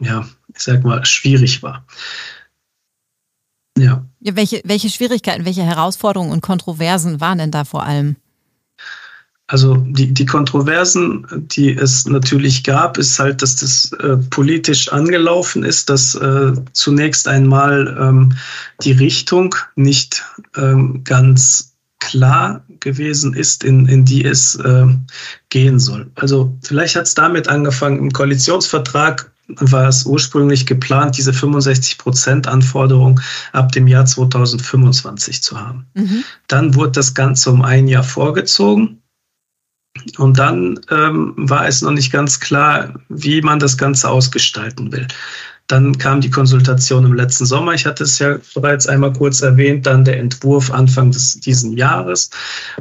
ja, 0.01 0.27
ich 0.49 0.63
sag 0.63 0.83
mal, 0.83 1.05
schwierig 1.05 1.63
war. 1.63 1.85
Ja. 3.79 4.05
ja 4.21 4.37
welche, 4.37 4.61
welche 4.65 4.91
Schwierigkeiten, 4.91 5.45
welche 5.45 5.63
Herausforderungen 5.63 6.33
und 6.33 6.41
Kontroversen 6.41 7.21
waren 7.21 7.39
denn 7.39 7.51
da 7.51 7.65
vor 7.65 7.85
allem? 7.85 8.17
Also 9.51 9.75
die, 9.75 10.15
die 10.15 10.27
Kontroversen, 10.27 11.27
die 11.33 11.73
es 11.73 12.07
natürlich 12.07 12.63
gab, 12.63 12.97
ist 12.99 13.19
halt, 13.19 13.43
dass 13.43 13.57
das 13.57 13.91
äh, 13.95 14.17
politisch 14.31 14.93
angelaufen 14.93 15.65
ist, 15.65 15.91
dass 15.91 16.15
äh, 16.15 16.53
zunächst 16.73 17.27
einmal 17.27 17.97
ähm, 18.01 18.33
die 18.85 18.93
Richtung 18.93 19.57
nicht 19.75 20.23
ähm, 20.57 21.03
ganz 21.03 21.75
klar 21.99 22.63
gewesen 22.79 23.35
ist, 23.35 23.65
in, 23.65 23.87
in 23.87 24.05
die 24.05 24.25
es 24.25 24.55
äh, 24.55 24.87
gehen 25.49 25.81
soll. 25.81 26.09
Also 26.15 26.57
vielleicht 26.63 26.95
hat 26.95 27.07
es 27.07 27.15
damit 27.15 27.49
angefangen, 27.49 27.99
im 27.99 28.13
Koalitionsvertrag 28.13 29.33
war 29.57 29.89
es 29.89 30.07
ursprünglich 30.07 30.65
geplant, 30.65 31.19
diese 31.19 31.33
65 31.33 31.99
Prozent 31.99 32.47
Anforderung 32.47 33.19
ab 33.53 33.73
dem 33.73 33.89
Jahr 33.89 34.07
2025 34.07 35.43
zu 35.43 35.61
haben. 35.61 35.87
Mhm. 35.95 36.23
Dann 36.47 36.77
wurde 36.77 36.93
das 36.93 37.15
Ganze 37.15 37.51
um 37.51 37.63
ein 37.63 37.89
Jahr 37.89 38.05
vorgezogen 38.05 39.00
und 40.19 40.39
dann 40.39 40.81
ähm, 40.91 41.35
war 41.37 41.67
es 41.67 41.83
noch 41.83 41.93
nicht 41.93 42.13
ganz 42.13 42.41
klar, 42.41 42.95
wie 43.09 43.41
man 43.43 43.59
das 43.59 43.77
Ganze 43.77 44.09
ausgestalten 44.09 44.93
will. 44.93 45.07
Dann 45.71 45.97
kam 45.99 46.21
die 46.21 46.31
Konsultation 46.31 47.05
im 47.05 47.15
letzten 47.15 47.47
Sommer. 47.47 47.75
Ich 47.75 47.87
hatte 47.87 48.03
es 48.03 48.19
ja 48.19 48.39
bereits 48.55 48.89
einmal 48.89 49.13
kurz 49.13 49.41
erwähnt. 49.41 49.87
Dann 49.87 50.05
der 50.05 50.19
Entwurf 50.19 50.73
Anfang 50.73 51.13
des, 51.13 51.39
diesen 51.39 51.77
Jahres. 51.77 52.31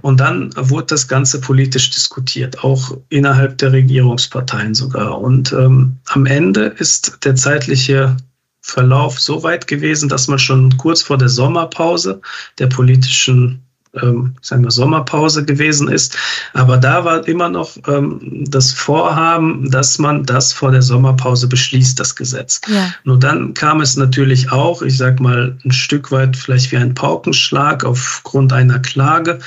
Und 0.02 0.20
dann 0.20 0.52
wurde 0.56 0.88
das 0.88 1.08
Ganze 1.08 1.40
politisch 1.40 1.92
diskutiert, 1.92 2.64
auch 2.64 2.98
innerhalb 3.10 3.60
der 3.60 3.74
Regierungsparteien 3.74 4.74
sogar. 4.74 5.22
Und 5.22 5.54
ähm, 5.54 5.98
am 6.08 6.26
Ende 6.26 6.66
ist 6.66 7.20
der 7.24 7.36
zeitliche 7.36 8.18
Verlauf 8.62 9.20
so 9.20 9.44
weit 9.44 9.68
gewesen, 9.68 10.10
dass 10.10 10.28
man 10.28 10.40
schon 10.40 10.76
kurz 10.78 11.04
vor 11.04 11.20
der 11.20 11.30
Sommerpause 11.30 12.20
der 12.58 12.68
politischen 12.68 13.64
ähm, 14.02 14.36
sagen 14.42 14.64
wir, 14.64 14.72
Sommerpause 14.72 15.46
gewesen 15.46 15.88
ist. 15.90 16.18
Aber 16.54 16.78
da 16.78 17.06
war 17.06 17.28
immer 17.28 17.50
noch 17.50 17.72
ähm, 17.88 18.46
das 18.48 18.72
Vorhaben, 18.72 19.70
dass 19.72 20.00
man 20.00 20.26
das 20.26 20.54
vor 20.54 20.72
der 20.72 20.82
Sommerpause 20.82 21.48
beschließt, 21.48 22.00
das 22.00 22.16
Gesetz. 22.16 22.62
Ja. 22.68 22.94
Nur 23.04 23.20
dann 23.20 23.54
kam 23.54 23.82
es 23.82 23.96
natürlich 23.96 24.52
auch, 24.52 24.82
ich 24.82 24.98
sag 24.98 25.20
mal, 25.20 25.58
ein 25.66 25.72
Stück 25.72 26.12
weit 26.12 26.36
vielleicht 26.38 26.72
wie 26.72 26.78
ein 26.78 26.94
Paukenschlag 26.94 27.84
aufgrund 27.84 28.54
einer 28.54 28.80
Klage, 28.80 29.40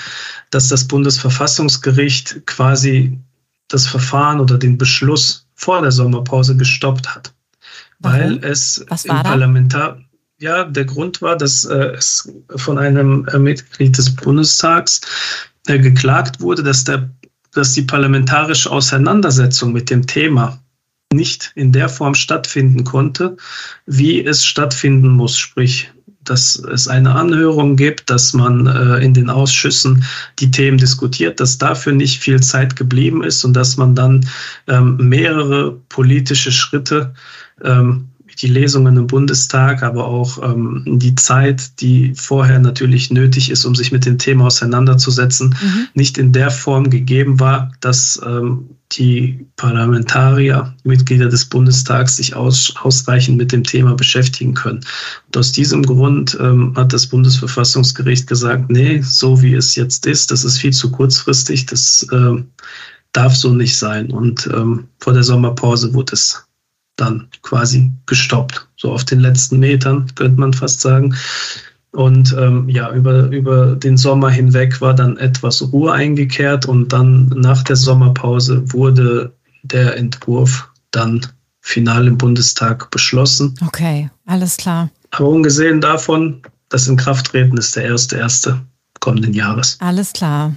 dass 0.50 0.68
das 0.68 0.84
Bundesverfassungsgericht 0.84 2.46
quasi 2.46 3.18
das 3.68 3.86
Verfahren 3.86 4.40
oder 4.40 4.58
den 4.58 4.76
Beschluss 4.78 5.46
vor 5.54 5.80
der 5.80 5.92
Sommerpause 5.92 6.56
gestoppt 6.56 7.14
hat. 7.14 7.32
Warum? 7.98 8.18
Weil 8.18 8.44
es 8.44 8.78
im 8.78 9.22
Parlamentar 9.22 9.98
ja, 10.42 10.64
der 10.64 10.84
Grund 10.84 11.22
war, 11.22 11.36
dass 11.36 11.64
äh, 11.64 11.92
es 11.96 12.30
von 12.56 12.76
einem 12.76 13.26
äh, 13.28 13.38
Mitglied 13.38 13.96
des 13.96 14.14
Bundestags 14.14 15.00
äh, 15.68 15.78
geklagt 15.78 16.40
wurde, 16.40 16.64
dass, 16.64 16.82
der, 16.84 17.08
dass 17.52 17.72
die 17.72 17.82
parlamentarische 17.82 18.70
Auseinandersetzung 18.70 19.72
mit 19.72 19.88
dem 19.88 20.06
Thema 20.06 20.58
nicht 21.14 21.52
in 21.54 21.70
der 21.70 21.88
Form 21.88 22.14
stattfinden 22.14 22.84
konnte, 22.84 23.36
wie 23.86 24.24
es 24.24 24.44
stattfinden 24.44 25.10
muss. 25.10 25.38
Sprich, 25.38 25.90
dass 26.24 26.56
es 26.56 26.88
eine 26.88 27.14
Anhörung 27.14 27.76
gibt, 27.76 28.10
dass 28.10 28.32
man 28.32 28.66
äh, 28.66 29.04
in 29.04 29.14
den 29.14 29.30
Ausschüssen 29.30 30.04
die 30.40 30.50
Themen 30.50 30.78
diskutiert, 30.78 31.38
dass 31.38 31.58
dafür 31.58 31.92
nicht 31.92 32.20
viel 32.20 32.40
Zeit 32.40 32.74
geblieben 32.74 33.22
ist 33.22 33.44
und 33.44 33.54
dass 33.54 33.76
man 33.76 33.94
dann 33.94 34.26
ähm, 34.66 34.96
mehrere 34.96 35.72
politische 35.88 36.50
Schritte 36.50 37.14
ähm, 37.62 38.08
die 38.36 38.46
Lesungen 38.46 38.96
im 38.96 39.06
Bundestag, 39.06 39.82
aber 39.82 40.06
auch 40.06 40.42
ähm, 40.42 40.82
die 40.86 41.14
Zeit, 41.14 41.80
die 41.80 42.14
vorher 42.14 42.58
natürlich 42.58 43.10
nötig 43.10 43.50
ist, 43.50 43.64
um 43.64 43.74
sich 43.74 43.92
mit 43.92 44.06
dem 44.06 44.18
Thema 44.18 44.46
auseinanderzusetzen, 44.46 45.48
mhm. 45.48 45.88
nicht 45.94 46.18
in 46.18 46.32
der 46.32 46.50
Form 46.50 46.90
gegeben 46.90 47.40
war, 47.40 47.72
dass 47.80 48.20
ähm, 48.24 48.70
die 48.92 49.46
Parlamentarier, 49.56 50.74
Mitglieder 50.84 51.28
des 51.28 51.46
Bundestags 51.46 52.16
sich 52.16 52.34
aus, 52.34 52.74
ausreichend 52.82 53.38
mit 53.38 53.52
dem 53.52 53.64
Thema 53.64 53.94
beschäftigen 53.94 54.54
können. 54.54 54.84
Und 55.26 55.36
aus 55.36 55.52
diesem 55.52 55.82
Grund 55.82 56.36
ähm, 56.40 56.74
hat 56.76 56.92
das 56.92 57.06
Bundesverfassungsgericht 57.06 58.26
gesagt, 58.26 58.70
nee, 58.70 59.00
so 59.02 59.40
wie 59.40 59.54
es 59.54 59.74
jetzt 59.74 60.06
ist, 60.06 60.30
das 60.30 60.44
ist 60.44 60.58
viel 60.58 60.72
zu 60.72 60.90
kurzfristig, 60.90 61.66
das 61.66 62.06
äh, 62.12 62.42
darf 63.12 63.34
so 63.34 63.52
nicht 63.52 63.76
sein. 63.76 64.10
Und 64.10 64.48
ähm, 64.52 64.88
vor 64.98 65.12
der 65.12 65.22
Sommerpause 65.22 65.94
wurde 65.94 66.14
es 66.14 66.44
dann 66.96 67.28
quasi 67.42 67.90
gestoppt. 68.06 68.68
So 68.76 68.92
auf 68.92 69.04
den 69.04 69.20
letzten 69.20 69.58
Metern, 69.58 70.06
könnte 70.14 70.40
man 70.40 70.52
fast 70.52 70.80
sagen. 70.80 71.14
Und 71.92 72.34
ähm, 72.38 72.68
ja, 72.68 72.90
über, 72.92 73.24
über 73.26 73.76
den 73.76 73.96
Sommer 73.96 74.30
hinweg 74.30 74.80
war 74.80 74.94
dann 74.94 75.18
etwas 75.18 75.60
Ruhe 75.72 75.92
eingekehrt 75.92 76.66
und 76.66 76.92
dann 76.92 77.28
nach 77.28 77.62
der 77.62 77.76
Sommerpause 77.76 78.72
wurde 78.72 79.32
der 79.62 79.96
Entwurf 79.96 80.70
dann 80.90 81.26
final 81.60 82.06
im 82.06 82.18
Bundestag 82.18 82.90
beschlossen. 82.90 83.54
Okay, 83.66 84.10
alles 84.26 84.56
klar. 84.56 84.90
Aber 85.10 85.28
ungesehen 85.28 85.80
davon, 85.80 86.42
das 86.70 86.88
Inkrafttreten 86.88 87.58
ist 87.58 87.76
der 87.76 87.84
erste, 87.84 88.16
erste 88.16 88.58
kommenden 89.00 89.34
Jahres. 89.34 89.76
Alles 89.80 90.12
klar. 90.12 90.54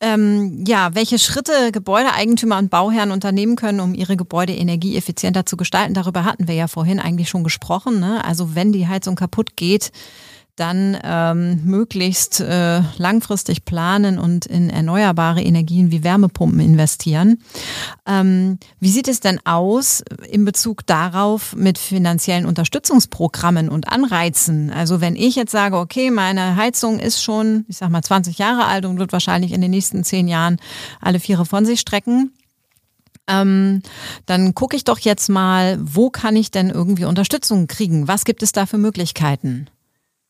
Ähm, 0.00 0.64
ja, 0.66 0.94
welche 0.94 1.18
Schritte 1.18 1.72
Gebäudeeigentümer 1.72 2.58
und 2.58 2.70
Bauherren 2.70 3.10
unternehmen 3.10 3.56
können, 3.56 3.80
um 3.80 3.94
ihre 3.94 4.16
Gebäude 4.16 4.54
energieeffizienter 4.54 5.46
zu 5.46 5.56
gestalten, 5.56 5.94
darüber 5.94 6.24
hatten 6.24 6.48
wir 6.48 6.54
ja 6.54 6.68
vorhin 6.68 7.00
eigentlich 7.00 7.28
schon 7.28 7.44
gesprochen. 7.44 8.00
Ne? 8.00 8.24
Also 8.24 8.54
wenn 8.54 8.72
die 8.72 8.88
Heizung 8.88 9.14
kaputt 9.16 9.56
geht, 9.56 9.92
dann 10.56 10.96
ähm, 11.02 11.60
möglichst 11.64 12.40
äh, 12.40 12.80
langfristig 12.96 13.64
planen 13.64 14.18
und 14.18 14.46
in 14.46 14.70
erneuerbare 14.70 15.42
Energien 15.42 15.90
wie 15.90 16.04
Wärmepumpen 16.04 16.60
investieren. 16.60 17.42
Ähm, 18.06 18.58
wie 18.78 18.90
sieht 18.90 19.08
es 19.08 19.20
denn 19.20 19.40
aus 19.44 20.02
in 20.30 20.44
Bezug 20.44 20.86
darauf 20.86 21.56
mit 21.56 21.78
finanziellen 21.78 22.46
Unterstützungsprogrammen 22.46 23.68
und 23.68 23.88
Anreizen? 23.88 24.70
Also 24.70 25.00
wenn 25.00 25.16
ich 25.16 25.34
jetzt 25.34 25.52
sage, 25.52 25.76
okay, 25.76 26.10
meine 26.10 26.56
Heizung 26.56 27.00
ist 27.00 27.22
schon, 27.22 27.64
ich 27.68 27.78
sag 27.78 27.90
mal, 27.90 28.02
20 28.02 28.38
Jahre 28.38 28.66
alt 28.66 28.84
und 28.84 28.98
wird 28.98 29.12
wahrscheinlich 29.12 29.52
in 29.52 29.60
den 29.60 29.72
nächsten 29.72 30.04
zehn 30.04 30.28
Jahren 30.28 30.58
alle 31.00 31.18
Viere 31.18 31.46
von 31.46 31.66
sich 31.66 31.80
strecken, 31.80 32.32
ähm, 33.26 33.82
dann 34.26 34.54
gucke 34.54 34.76
ich 34.76 34.84
doch 34.84 34.98
jetzt 34.98 35.28
mal, 35.28 35.78
wo 35.80 36.10
kann 36.10 36.36
ich 36.36 36.50
denn 36.50 36.70
irgendwie 36.70 37.06
Unterstützung 37.06 37.66
kriegen? 37.66 38.06
Was 38.06 38.24
gibt 38.24 38.42
es 38.42 38.52
da 38.52 38.66
für 38.66 38.78
Möglichkeiten? 38.78 39.68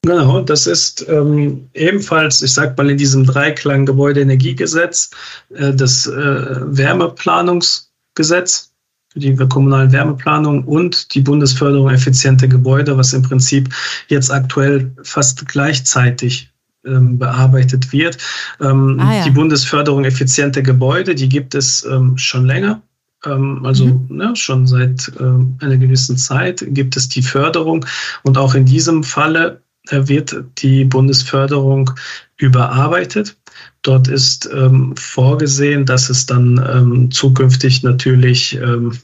Genau, 0.04 0.40
das 0.40 0.66
ist 0.66 1.06
ähm, 1.08 1.70
ebenfalls, 1.72 2.42
ich 2.42 2.52
sag 2.52 2.76
mal, 2.76 2.90
in 2.90 2.98
diesem 2.98 3.24
Dreiklang 3.24 3.86
Gebäudeenergiegesetz, 3.86 5.10
äh, 5.54 5.72
das 5.72 6.06
äh, 6.06 6.56
Wärmeplanungsgesetz 6.60 8.70
für 9.14 9.20
die 9.20 9.34
kommunalen 9.34 9.92
Wärmeplanung 9.92 10.64
und 10.64 11.14
die 11.14 11.22
Bundesförderung 11.22 11.88
effizienter 11.88 12.48
Gebäude, 12.48 12.98
was 12.98 13.14
im 13.14 13.22
Prinzip 13.22 13.70
jetzt 14.08 14.30
aktuell 14.30 14.92
fast 15.04 15.48
gleichzeitig 15.48 16.50
ähm, 16.84 17.18
bearbeitet 17.18 17.90
wird. 17.90 18.18
Ähm, 18.60 19.00
ah, 19.00 19.16
ja. 19.16 19.24
Die 19.24 19.30
Bundesförderung 19.30 20.04
effizienter 20.04 20.60
Gebäude, 20.60 21.14
die 21.14 21.30
gibt 21.30 21.54
es 21.54 21.82
ähm, 21.86 22.18
schon 22.18 22.44
länger. 22.44 22.82
Ähm, 23.24 23.64
also 23.64 23.86
mhm. 23.86 24.06
ne, 24.10 24.36
schon 24.36 24.66
seit 24.66 25.10
ähm, 25.18 25.56
einer 25.62 25.78
gewissen 25.78 26.18
Zeit 26.18 26.62
gibt 26.68 26.94
es 26.98 27.08
die 27.08 27.22
Förderung. 27.22 27.86
Und 28.22 28.36
auch 28.36 28.54
in 28.54 28.66
diesem 28.66 29.02
Falle 29.02 29.63
wird 29.90 30.36
die 30.58 30.84
Bundesförderung 30.84 31.90
überarbeitet. 32.36 33.36
Dort 33.82 34.08
ist 34.08 34.48
ähm, 34.52 34.96
vorgesehen, 34.96 35.84
dass 35.84 36.08
es 36.08 36.26
dann 36.26 36.58
ähm, 36.68 37.10
zukünftig 37.10 37.82
natürlich 37.82 38.54
ähm, 38.56 38.96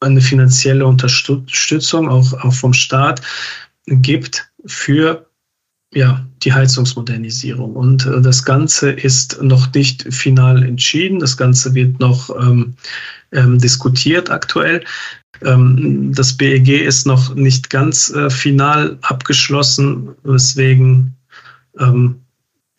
eine 0.00 0.20
finanzielle 0.20 0.86
Unterstützung 0.86 2.08
auch, 2.08 2.32
auch 2.32 2.54
vom 2.54 2.72
Staat 2.72 3.20
gibt 3.86 4.50
für 4.64 5.26
ja, 5.94 6.26
die 6.42 6.52
Heizungsmodernisierung. 6.52 7.76
Und 7.76 8.06
äh, 8.06 8.20
das 8.22 8.44
Ganze 8.44 8.90
ist 8.90 9.40
noch 9.42 9.72
nicht 9.74 10.12
final 10.12 10.62
entschieden. 10.62 11.18
Das 11.18 11.36
Ganze 11.36 11.74
wird 11.74 12.00
noch 12.00 12.30
ähm, 12.40 12.74
ähm, 13.32 13.58
diskutiert 13.58 14.30
aktuell. 14.30 14.84
Ähm, 15.42 16.12
das 16.14 16.36
BEG 16.36 16.68
ist 16.68 17.06
noch 17.06 17.34
nicht 17.34 17.70
ganz 17.70 18.10
äh, 18.10 18.30
final 18.30 18.98
abgeschlossen, 19.02 20.10
weswegen 20.22 21.16
ähm, 21.78 22.20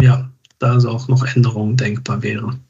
ja, 0.02 0.30
da 0.60 0.74
also 0.74 0.90
auch 0.90 1.08
noch 1.08 1.26
Änderungen 1.26 1.78
denkbar 1.78 2.22
wären. 2.22 2.62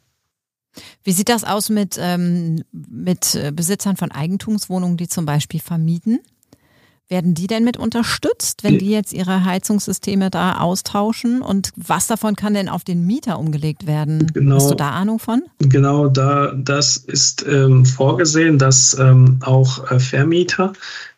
Wie 1.04 1.12
sieht 1.12 1.30
das 1.30 1.44
aus 1.44 1.70
mit, 1.70 1.98
ähm, 2.00 2.64
mit 2.72 3.36
äh, 3.36 3.52
Besitzern 3.52 3.98
von 3.98 4.12
Eigentumswohnungen, 4.12 4.98
die 4.98 5.08
zum 5.08 5.26
Beispiel 5.26 5.60
vermieten? 5.60 6.20
Werden 7.10 7.34
die 7.34 7.48
denn 7.48 7.64
mit 7.64 7.78
unterstützt, 7.78 8.64
wenn 8.64 8.80
die 8.80 8.90
jetzt 8.90 9.14
ihre 9.14 9.44
Heizungssysteme 9.44 10.32
da 10.32 10.60
austauschen? 10.60 11.42
Und 11.42 11.72
was 11.76 12.08
davon 12.08 12.36
kann 12.36 12.54
denn 12.54 12.70
auf 12.70 12.84
den 12.84 13.06
Mieter 13.06 13.40
umgelegt 13.40 13.86
werden? 13.86 14.32
Genau, 14.34 14.56
Hast 14.56 14.72
du 14.72 14.76
da 14.76 14.92
Ahnung 14.92 15.20
von? 15.20 15.44
Genau, 15.60 16.08
da 16.08 16.54
das 16.54 16.98
ist 16.98 17.46
ähm, 17.48 17.86
vorgesehen, 17.86 18.58
dass 18.58 18.98
ähm, 18.98 19.38
auch 19.42 19.92
äh, 19.92 20.00
Vermieter 20.00 20.74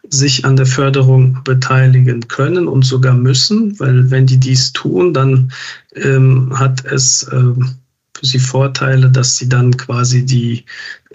sich 0.09 0.43
an 0.43 0.55
der 0.55 0.65
Förderung 0.65 1.39
beteiligen 1.43 2.27
können 2.27 2.67
und 2.67 2.83
sogar 2.83 3.13
müssen, 3.13 3.79
weil 3.79 4.09
wenn 4.11 4.25
die 4.25 4.39
dies 4.39 4.73
tun, 4.73 5.13
dann 5.13 5.51
ähm, 5.95 6.51
hat 6.57 6.83
es 6.85 7.27
ähm, 7.31 7.75
für 8.17 8.25
sie 8.25 8.39
Vorteile, 8.39 9.09
dass 9.09 9.37
sie 9.37 9.49
dann 9.49 9.75
quasi 9.77 10.25
die 10.25 10.65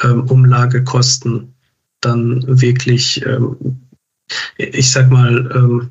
ähm, 0.02 0.22
Umlagekosten 0.28 1.54
dann 2.00 2.44
wirklich 2.46 3.24
ähm, 3.26 3.56
ich 4.56 4.90
sag 4.90 5.10
mal, 5.10 5.50
ähm, 5.54 5.90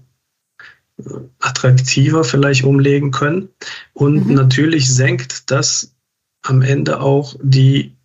attraktiver 1.40 2.24
vielleicht 2.24 2.64
umlegen 2.64 3.12
können. 3.12 3.50
Und 3.94 4.28
mhm. 4.28 4.34
natürlich 4.34 4.94
senkt 4.94 5.50
das 5.50 5.94
am 6.42 6.62
Ende 6.62 7.00
auch 7.00 7.36
die 7.42 7.96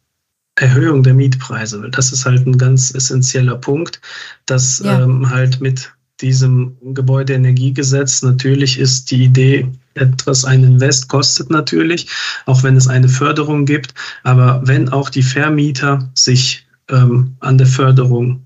Erhöhung 0.57 1.03
der 1.03 1.15
Mietpreise. 1.15 1.89
Das 1.91 2.13
ist 2.13 2.25
halt 2.25 2.47
ein 2.47 2.59
ganz 2.59 2.95
essentieller 2.95 3.57
Punkt, 3.57 4.01
dass 4.47 4.79
ja. 4.79 5.03
ähm, 5.03 5.29
halt 5.29 5.61
mit 5.61 5.93
diesem 6.21 6.77
Gebäudeenergiegesetz 6.95 8.23
natürlich 8.23 8.79
ist 8.79 9.11
die 9.11 9.25
Idee, 9.25 9.69
etwas 9.95 10.45
ein 10.45 10.63
Invest 10.63 11.09
kostet 11.09 11.51
natürlich, 11.51 12.09
auch 12.47 12.63
wenn 12.63 12.77
es 12.77 12.89
eine 12.89 13.09
Förderung 13.09 13.65
gibt. 13.65 13.95
Aber 14.23 14.61
wenn 14.65 14.89
auch 14.89 15.11
die 15.11 15.23
Vermieter 15.23 16.09
sich 16.15 16.67
ähm, 16.89 17.37
an 17.41 17.59
der 17.59 17.67
Förderung 17.67 18.45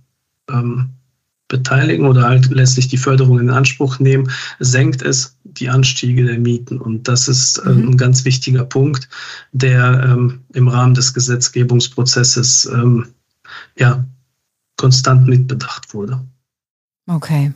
ähm, 0.49 0.91
beteiligen 1.49 2.07
oder 2.07 2.25
halt 2.25 2.51
letztlich 2.51 2.89
die 2.89 2.99
Förderung 2.99 3.41
in 3.41 3.51
Anspruch 3.51 3.99
nehmen, 3.99 4.31
senkt 4.59 5.03
es 5.03 5.37
die 5.45 5.71
Anstiege 5.71 6.25
der 6.25 6.39
Mieten. 6.39 6.79
Und 6.79 7.09
das 7.09 7.27
ist 7.27 7.59
äh, 7.59 7.71
mhm. 7.71 7.91
ein 7.91 7.97
ganz 7.97 8.25
wichtiger 8.25 8.65
Punkt, 8.65 9.09
der 9.53 10.05
ähm, 10.05 10.41
im 10.53 10.69
Rahmen 10.69 10.95
des 10.95 11.15
Gesetzgebungsprozesses 11.15 12.67
ähm, 12.67 13.07
ja, 13.79 14.05
konstant 14.77 15.27
mitbedacht 15.27 15.95
wurde. 15.95 16.21
Okay. 17.07 17.53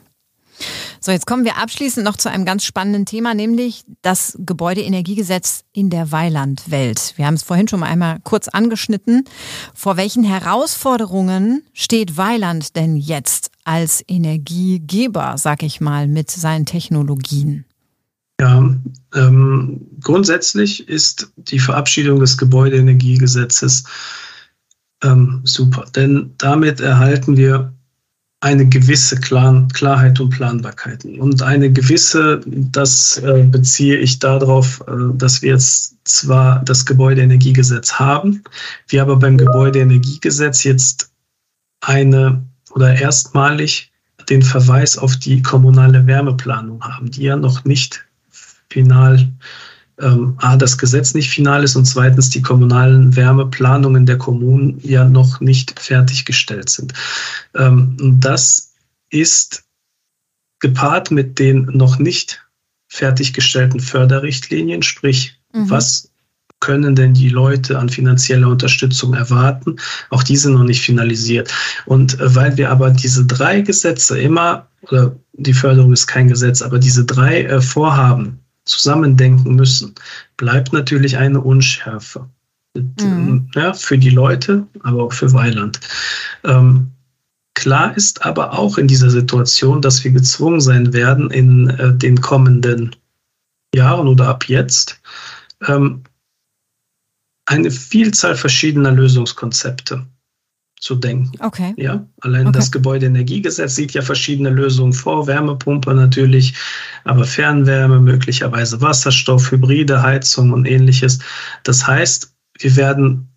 So, 1.04 1.10
jetzt 1.10 1.26
kommen 1.26 1.44
wir 1.44 1.56
abschließend 1.56 2.04
noch 2.04 2.16
zu 2.16 2.30
einem 2.30 2.44
ganz 2.44 2.64
spannenden 2.64 3.06
Thema, 3.06 3.34
nämlich 3.34 3.82
das 4.02 4.38
Gebäudeenergiegesetz 4.38 5.64
in 5.72 5.90
der 5.90 6.12
Weilandwelt. 6.12 7.14
Wir 7.16 7.26
haben 7.26 7.34
es 7.34 7.42
vorhin 7.42 7.66
schon 7.66 7.80
mal 7.80 7.86
einmal 7.86 8.20
kurz 8.22 8.46
angeschnitten. 8.46 9.24
Vor 9.74 9.96
welchen 9.96 10.22
Herausforderungen 10.22 11.64
steht 11.72 12.16
Weiland 12.16 12.76
denn 12.76 12.96
jetzt 12.96 13.50
als 13.64 14.04
Energiegeber, 14.06 15.34
sag 15.38 15.64
ich 15.64 15.80
mal, 15.80 16.06
mit 16.06 16.30
seinen 16.30 16.66
Technologien? 16.66 17.64
Ja, 18.40 18.72
ähm, 19.12 19.80
grundsätzlich 20.00 20.88
ist 20.88 21.32
die 21.36 21.58
Verabschiedung 21.58 22.20
des 22.20 22.38
Gebäudeenergiegesetzes 22.38 23.82
ähm, 25.02 25.40
super, 25.42 25.84
denn 25.96 26.34
damit 26.38 26.80
erhalten 26.80 27.36
wir 27.36 27.72
eine 28.42 28.68
gewisse 28.68 29.16
Klar 29.20 29.68
Klarheit 29.72 30.18
und 30.18 30.31
Planbarkeit. 30.31 31.05
Und 31.05 31.42
eine 31.42 31.70
gewisse, 31.70 32.40
das 32.44 33.18
äh, 33.18 33.44
beziehe 33.44 33.96
ich 33.96 34.18
darauf, 34.18 34.83
äh, 34.88 34.92
dass 35.14 35.42
wir 35.42 35.52
jetzt 35.52 35.96
zwar 36.05 36.61
das 36.64 36.85
Gebäudeenergiegesetz 36.85 37.92
haben, 37.94 38.42
wir 38.88 39.00
aber 39.00 39.16
beim 39.16 39.38
Gebäudeenergiegesetz 39.38 40.64
jetzt 40.64 41.12
eine 41.81 42.44
oder 42.72 42.94
erstmalig 42.94 43.92
den 44.28 44.42
Verweis 44.42 44.98
auf 44.98 45.16
die 45.16 45.40
kommunale 45.40 46.05
Wärmeplanung 46.07 46.83
haben, 46.83 47.12
die 47.12 47.22
ja 47.22 47.37
noch 47.37 47.64
nicht 47.64 48.05
final 48.68 49.28
ähm, 50.02 50.34
A, 50.38 50.56
das 50.56 50.76
Gesetz 50.76 51.14
nicht 51.14 51.30
final 51.30 51.64
ist 51.64 51.76
und 51.76 51.86
zweitens 51.86 52.30
die 52.30 52.42
kommunalen 52.42 53.14
Wärmeplanungen 53.16 54.04
der 54.04 54.18
Kommunen 54.18 54.78
ja 54.82 55.04
noch 55.04 55.40
nicht 55.40 55.78
fertiggestellt 55.78 56.68
sind. 56.68 56.92
Ähm, 57.54 57.96
das 58.20 58.72
ist 59.10 59.64
gepaart 60.60 61.10
mit 61.10 61.38
den 61.38 61.64
noch 61.72 61.98
nicht 61.98 62.44
fertiggestellten 62.88 63.80
Förderrichtlinien, 63.80 64.82
sprich, 64.82 65.38
mhm. 65.52 65.70
was 65.70 66.10
können 66.60 66.94
denn 66.94 67.12
die 67.12 67.28
Leute 67.28 67.78
an 67.78 67.88
finanzieller 67.88 68.48
Unterstützung 68.48 69.14
erwarten? 69.14 69.76
Auch 70.10 70.22
diese 70.22 70.50
noch 70.50 70.62
nicht 70.62 70.82
finalisiert. 70.82 71.52
Und 71.86 72.20
äh, 72.20 72.34
weil 72.34 72.56
wir 72.56 72.70
aber 72.70 72.90
diese 72.90 73.26
drei 73.26 73.60
Gesetze 73.60 74.20
immer, 74.20 74.68
oder 74.82 75.16
die 75.32 75.54
Förderung 75.54 75.92
ist 75.92 76.06
kein 76.06 76.28
Gesetz, 76.28 76.62
aber 76.62 76.78
diese 76.78 77.04
drei 77.04 77.44
äh, 77.44 77.60
Vorhaben 77.60 78.41
zusammendenken 78.64 79.55
müssen, 79.55 79.94
bleibt 80.37 80.72
natürlich 80.72 81.16
eine 81.16 81.40
Unschärfe. 81.40 82.29
Mhm. 82.75 83.51
Ja, 83.55 83.75
für 83.75 83.98
die 83.98 84.11
Leute, 84.11 84.66
aber 84.83 85.05
auch 85.05 85.12
für 85.12 85.33
Weiland. 85.33 85.81
Ähm, 86.44 86.92
klar 87.55 87.96
ist 87.96 88.25
aber 88.25 88.59
auch 88.59 88.79
in 88.79 88.88
dieser 88.88 89.11
Situation, 89.11 89.83
dass 89.83 90.03
wir 90.05 90.11
gezwungen 90.11 90.61
sein 90.61 90.92
werden, 90.92 91.31
in 91.31 91.68
äh, 91.68 91.94
den 91.94 92.20
kommenden 92.20 92.96
Jahren 93.75 94.09
oder 94.09 94.29
ab 94.29 94.48
jetzt 94.48 95.01
ähm, 95.66 96.03
eine 97.46 97.70
Vielzahl 97.70 98.37
verschiedener 98.37 98.92
Lösungskonzepte 98.92 100.07
zu 100.82 100.96
denken. 100.96 101.30
Okay. 101.38 101.74
Ja, 101.76 102.04
allein 102.22 102.48
okay. 102.48 102.58
das 102.58 102.72
Gebäudeenergiegesetz 102.72 103.76
sieht 103.76 103.92
ja 103.92 104.02
verschiedene 104.02 104.50
Lösungen 104.50 104.92
vor, 104.92 105.28
Wärmepumpe 105.28 105.94
natürlich, 105.94 106.54
aber 107.04 107.24
Fernwärme, 107.24 108.00
möglicherweise 108.00 108.80
Wasserstoff, 108.80 109.52
hybride 109.52 110.02
Heizung 110.02 110.52
und 110.52 110.66
ähnliches. 110.66 111.20
Das 111.62 111.86
heißt, 111.86 112.34
wir 112.58 112.76
werden 112.76 113.28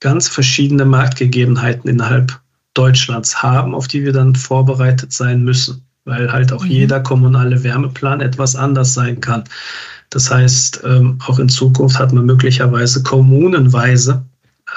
ganz 0.00 0.28
verschiedene 0.28 0.84
Marktgegebenheiten 0.84 1.88
innerhalb 1.88 2.36
Deutschlands 2.74 3.42
haben, 3.42 3.76
auf 3.76 3.86
die 3.86 4.04
wir 4.04 4.12
dann 4.12 4.34
vorbereitet 4.34 5.12
sein 5.12 5.44
müssen. 5.44 5.84
weil 6.04 6.32
halt 6.32 6.52
auch 6.52 6.64
mhm. 6.64 6.70
jeder 6.70 7.00
kommunale 7.00 7.62
Wärmeplan 7.62 8.22
etwas 8.22 8.56
anders 8.56 8.94
sein 8.94 9.20
kann. 9.20 9.44
Das 10.08 10.30
heißt, 10.30 10.80
ähm, 10.84 11.18
auch 11.26 11.38
in 11.38 11.50
Zukunft 11.50 11.98
hat 11.98 12.12
man 12.14 12.24
möglicherweise 12.24 13.02
kommunenweise 13.02 14.24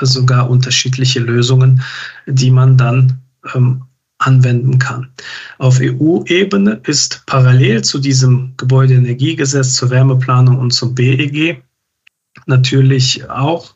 sogar 0.05 0.49
unterschiedliche 0.49 1.19
Lösungen, 1.19 1.81
die 2.27 2.51
man 2.51 2.77
dann 2.77 3.21
ähm, 3.53 3.83
anwenden 4.19 4.77
kann. 4.79 5.09
Auf 5.57 5.79
EU-Ebene 5.81 6.79
ist 6.85 7.23
parallel 7.25 7.83
zu 7.83 7.99
diesem 7.99 8.53
Gebäudeenergiegesetz 8.57 9.75
zur 9.75 9.89
Wärmeplanung 9.89 10.59
und 10.59 10.71
zum 10.71 10.93
BEG 10.93 11.63
natürlich 12.45 13.27
auch 13.29 13.73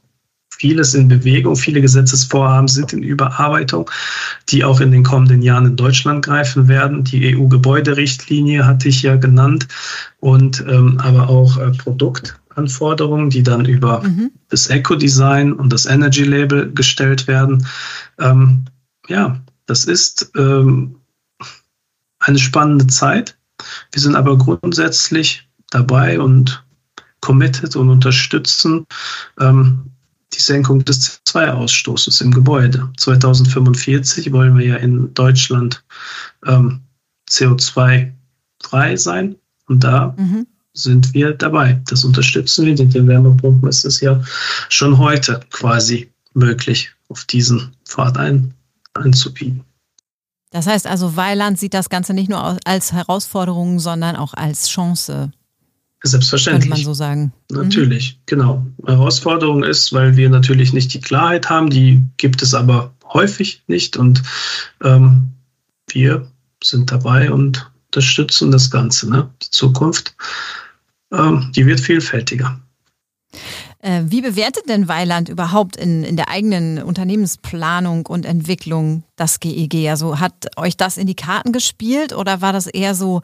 vieles 0.57 0.93
in 0.93 1.07
Bewegung. 1.07 1.55
Viele 1.55 1.81
Gesetzesvorhaben 1.81 2.67
sind 2.67 2.93
in 2.93 3.03
Überarbeitung, 3.03 3.89
die 4.49 4.63
auch 4.63 4.79
in 4.79 4.91
den 4.91 5.03
kommenden 5.03 5.41
Jahren 5.41 5.65
in 5.65 5.75
Deutschland 5.75 6.23
greifen 6.23 6.67
werden. 6.67 7.03
Die 7.03 7.35
EU-Gebäuderichtlinie 7.35 8.65
hatte 8.65 8.87
ich 8.87 9.01
ja 9.01 9.15
genannt 9.15 9.67
und 10.19 10.63
ähm, 10.67 10.99
aber 10.99 11.29
auch 11.29 11.57
äh, 11.57 11.71
Produktanforderungen, 12.55 13.29
die 13.29 13.43
dann 13.43 13.65
über 13.65 14.01
mhm. 14.03 14.31
das 14.49 14.67
Eco-Design 14.67 15.53
und 15.53 15.71
das 15.71 15.85
Energy-Label 15.85 16.71
gestellt 16.73 17.27
werden. 17.27 17.67
Ähm, 18.19 18.65
ja, 19.07 19.39
das 19.65 19.85
ist 19.85 20.31
ähm, 20.35 20.95
eine 22.19 22.39
spannende 22.39 22.87
Zeit. 22.87 23.37
Wir 23.91 24.01
sind 24.01 24.15
aber 24.15 24.37
grundsätzlich 24.37 25.47
dabei 25.69 26.19
und 26.19 26.63
committed 27.21 27.75
und 27.75 27.89
unterstützen 27.89 28.85
ähm, 29.39 29.91
die 30.33 30.41
Senkung 30.41 30.83
des 30.85 31.21
CO2-Ausstoßes 31.25 32.21
im 32.21 32.31
Gebäude. 32.31 32.89
2045 32.97 34.31
wollen 34.31 34.57
wir 34.57 34.65
ja 34.65 34.75
in 34.75 35.13
Deutschland 35.13 35.83
ähm, 36.45 36.81
CO2-frei 37.29 38.95
sein 38.95 39.35
und 39.67 39.83
da 39.83 40.13
mhm. 40.17 40.45
Sind 40.75 41.13
wir 41.13 41.33
dabei. 41.33 41.81
Das 41.89 42.03
unterstützen 42.03 42.65
wir. 42.65 42.73
Mit 42.77 42.93
den 42.93 43.07
Wärmepumpen 43.07 43.67
ist 43.67 43.85
es 43.85 44.01
ja 44.01 44.21
schon 44.69 44.97
heute 44.97 45.39
quasi 45.49 46.11
möglich, 46.33 46.91
auf 47.09 47.23
diesen 47.25 47.71
Pfad 47.85 48.17
ein, 48.17 48.53
einzubiegen. 48.93 49.63
Das 50.51 50.67
heißt 50.67 50.87
also, 50.87 51.15
Weiland 51.15 51.59
sieht 51.59 51.73
das 51.73 51.89
Ganze 51.89 52.13
nicht 52.13 52.29
nur 52.29 52.57
als 52.65 52.93
Herausforderung, 52.93 53.79
sondern 53.79 54.15
auch 54.15 54.33
als 54.33 54.69
Chance. 54.69 55.31
Selbstverständlich. 56.03 56.69
Könnte 56.69 56.83
man 56.83 56.85
so 56.85 56.93
sagen. 56.93 57.33
Mhm. 57.51 57.57
Natürlich, 57.57 58.13
mhm. 58.13 58.21
genau. 58.25 58.65
Herausforderung 58.85 59.63
ist, 59.63 59.91
weil 59.91 60.15
wir 60.15 60.29
natürlich 60.29 60.71
nicht 60.71 60.93
die 60.93 61.01
Klarheit 61.01 61.49
haben, 61.49 61.69
die 61.69 62.03
gibt 62.17 62.41
es 62.41 62.53
aber 62.53 62.93
häufig 63.13 63.63
nicht 63.67 63.97
und 63.97 64.21
ähm, 64.83 65.29
wir 65.87 66.27
sind 66.63 66.91
dabei 66.91 67.31
und 67.31 67.69
unterstützen 67.87 68.51
das 68.51 68.69
Ganze. 68.69 69.09
Ne? 69.09 69.29
Die 69.41 69.51
Zukunft, 69.51 70.15
die 71.11 71.65
wird 71.65 71.79
vielfältiger. 71.79 72.59
Äh, 73.79 74.03
wie 74.05 74.21
bewertet 74.21 74.67
denn 74.67 74.87
Weiland 74.87 75.29
überhaupt 75.29 75.77
in, 75.77 76.03
in 76.03 76.15
der 76.15 76.29
eigenen 76.29 76.81
Unternehmensplanung 76.81 78.05
und 78.05 78.25
Entwicklung 78.25 79.03
das 79.15 79.39
GEG? 79.39 79.89
Also 79.89 80.19
hat 80.19 80.33
euch 80.57 80.77
das 80.77 80.97
in 80.97 81.07
die 81.07 81.15
Karten 81.15 81.51
gespielt 81.51 82.13
oder 82.13 82.41
war 82.41 82.53
das 82.53 82.67
eher 82.67 82.95
so, 82.95 83.21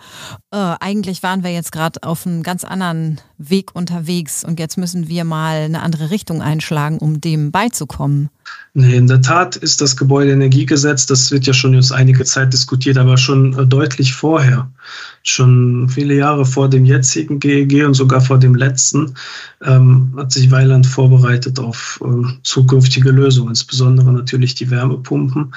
äh, 0.52 0.76
eigentlich 0.80 1.24
waren 1.24 1.44
wir 1.44 1.52
jetzt 1.52 1.72
gerade 1.72 2.04
auf 2.04 2.26
einem 2.26 2.44
ganz 2.44 2.64
anderen 2.64 3.20
Weg 3.38 3.76
unterwegs 3.76 4.44
und 4.44 4.60
jetzt 4.60 4.78
müssen 4.78 5.08
wir 5.08 5.24
mal 5.24 5.64
eine 5.64 5.82
andere 5.82 6.12
Richtung 6.12 6.42
einschlagen, 6.42 6.98
um 6.98 7.22
dem 7.22 7.52
beizukommen? 7.52 8.30
Nee, 8.74 8.96
in 8.96 9.08
der 9.08 9.22
Tat 9.22 9.58
ist 9.58 9.82
das 9.82 9.98
Gebäudeenergiegesetz, 9.98 11.06
das 11.06 11.32
wird 11.32 11.46
ja 11.46 11.54
schon 11.54 11.74
jetzt 11.74 11.92
einige 11.92 12.24
Zeit 12.24 12.54
diskutiert, 12.54 12.98
aber 12.98 13.18
schon 13.18 13.58
äh, 13.58 13.66
deutlich 13.66 14.14
vorher, 14.14 14.72
schon 15.24 15.90
viele 15.90 16.16
Jahre 16.16 16.46
vor 16.46 16.70
dem 16.70 16.86
jetzigen 16.86 17.40
GEG 17.40 17.86
und 17.86 17.96
sogar 17.96 18.22
vor 18.22 18.38
dem 18.38 18.56
letzten, 18.56 19.16
ähm, 19.62 20.14
hat 20.16 20.32
sich 20.32 20.52
Weiland 20.52 20.88
vorbereitet 20.88 21.60
auf 21.60 22.00
äh, 22.04 22.28
zukünftige 22.44 23.12
Lösungen, 23.12 23.50
insbesondere 23.50 24.14
natürlich 24.14 24.56
die 24.56 24.72
Wärmepumpen 24.72 25.54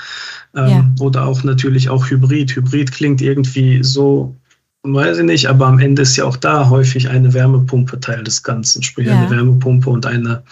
ähm, 0.55 0.69
ja. 0.69 0.91
oder 1.01 1.27
auch 1.27 1.43
natürlich 1.45 1.89
auch 1.89 2.09
Hybrid. 2.09 2.55
Hybrid 2.55 2.93
klingt 2.93 3.21
irgendwie 3.21 3.83
so 3.83 4.37
weiß 4.85 5.19
ich 5.19 5.25
nicht, 5.25 5.47
aber 5.47 5.67
am 5.67 5.79
Ende 5.79 6.03
ist 6.03 6.17
ja 6.17 6.25
auch 6.25 6.37
da 6.37 6.69
häufig 6.69 7.09
eine 7.09 7.33
Wärmepumpe 7.33 7.99
Teil 8.01 8.23
des 8.23 8.43
Ganzen, 8.43 8.83
sprich 8.83 9.07
ja. 9.07 9.19
eine 9.19 9.31
Wärmepumpe 9.31 9.89
und 9.89 10.05
eine 10.05 10.43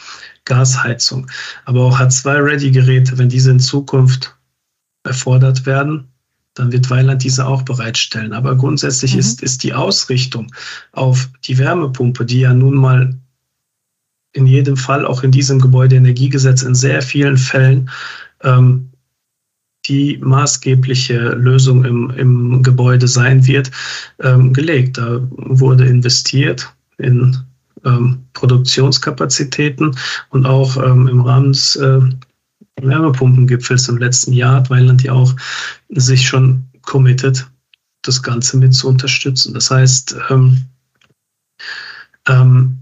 Gasheizung. 0.47 1.31
Aber 1.67 1.83
auch 1.83 2.01
H2-Ready-Geräte, 2.01 3.19
wenn 3.19 3.29
diese 3.29 3.51
in 3.51 3.61
Zukunft 3.61 4.35
erfordert 5.05 5.67
werden, 5.67 6.09
dann 6.55 6.73
wird 6.73 6.89
Weiland 6.91 7.23
diese 7.23 7.47
auch 7.47 7.63
bereitstellen. 7.63 8.33
Aber 8.33 8.57
grundsätzlich 8.57 9.15
mhm. 9.15 9.21
ist, 9.21 9.43
ist 9.43 9.63
die 9.63 9.75
Ausrichtung 9.75 10.53
auf 10.93 11.29
die 11.45 11.59
Wärmepumpe, 11.59 12.25
die 12.25 12.41
ja 12.41 12.55
nun 12.55 12.75
mal 12.75 13.15
in 14.33 14.47
jedem 14.47 14.79
Fall 14.79 15.05
auch 15.05 15.23
in 15.23 15.31
diesem 15.31 15.61
Gebäudeenergiegesetz 15.61 16.63
in 16.63 16.75
sehr 16.75 17.03
vielen 17.03 17.37
Fällen 17.37 17.91
ähm, 18.43 18.92
die 19.87 20.19
maßgebliche 20.19 21.31
Lösung 21.31 21.85
im, 21.85 22.11
im 22.11 22.63
Gebäude 22.63 23.09
sein 23.09 23.47
wird, 23.47 23.71
ähm, 24.21 24.53
gelegt. 24.53 24.99
Da 24.99 25.21
wurde 25.31 25.87
investiert 25.87 26.73
in 26.99 27.37
ähm, 27.85 28.25
Produktionskapazitäten 28.33 29.97
und 30.31 30.47
auch 30.47 30.77
ähm, 30.77 31.09
im 31.09 31.21
Rahmen 31.23 31.53
des 31.53 31.77
äh, 31.77 32.01
Wärmepumpengipfels 32.81 33.89
im 33.89 33.99
letzten 33.99 34.33
Jahr 34.33 34.57
hat 34.57 34.71
Weiland 34.71 35.03
ja 35.03 35.13
auch 35.13 35.35
sich 35.91 36.27
schon 36.27 36.65
committed, 36.83 37.47
das 38.03 38.23
Ganze 38.23 38.57
mit 38.57 38.75
zu 38.75 38.89
unterstützen. 38.89 39.55
Das 39.55 39.71
heißt, 39.71 40.17
ähm, 40.31 40.65
ähm, 42.29 42.79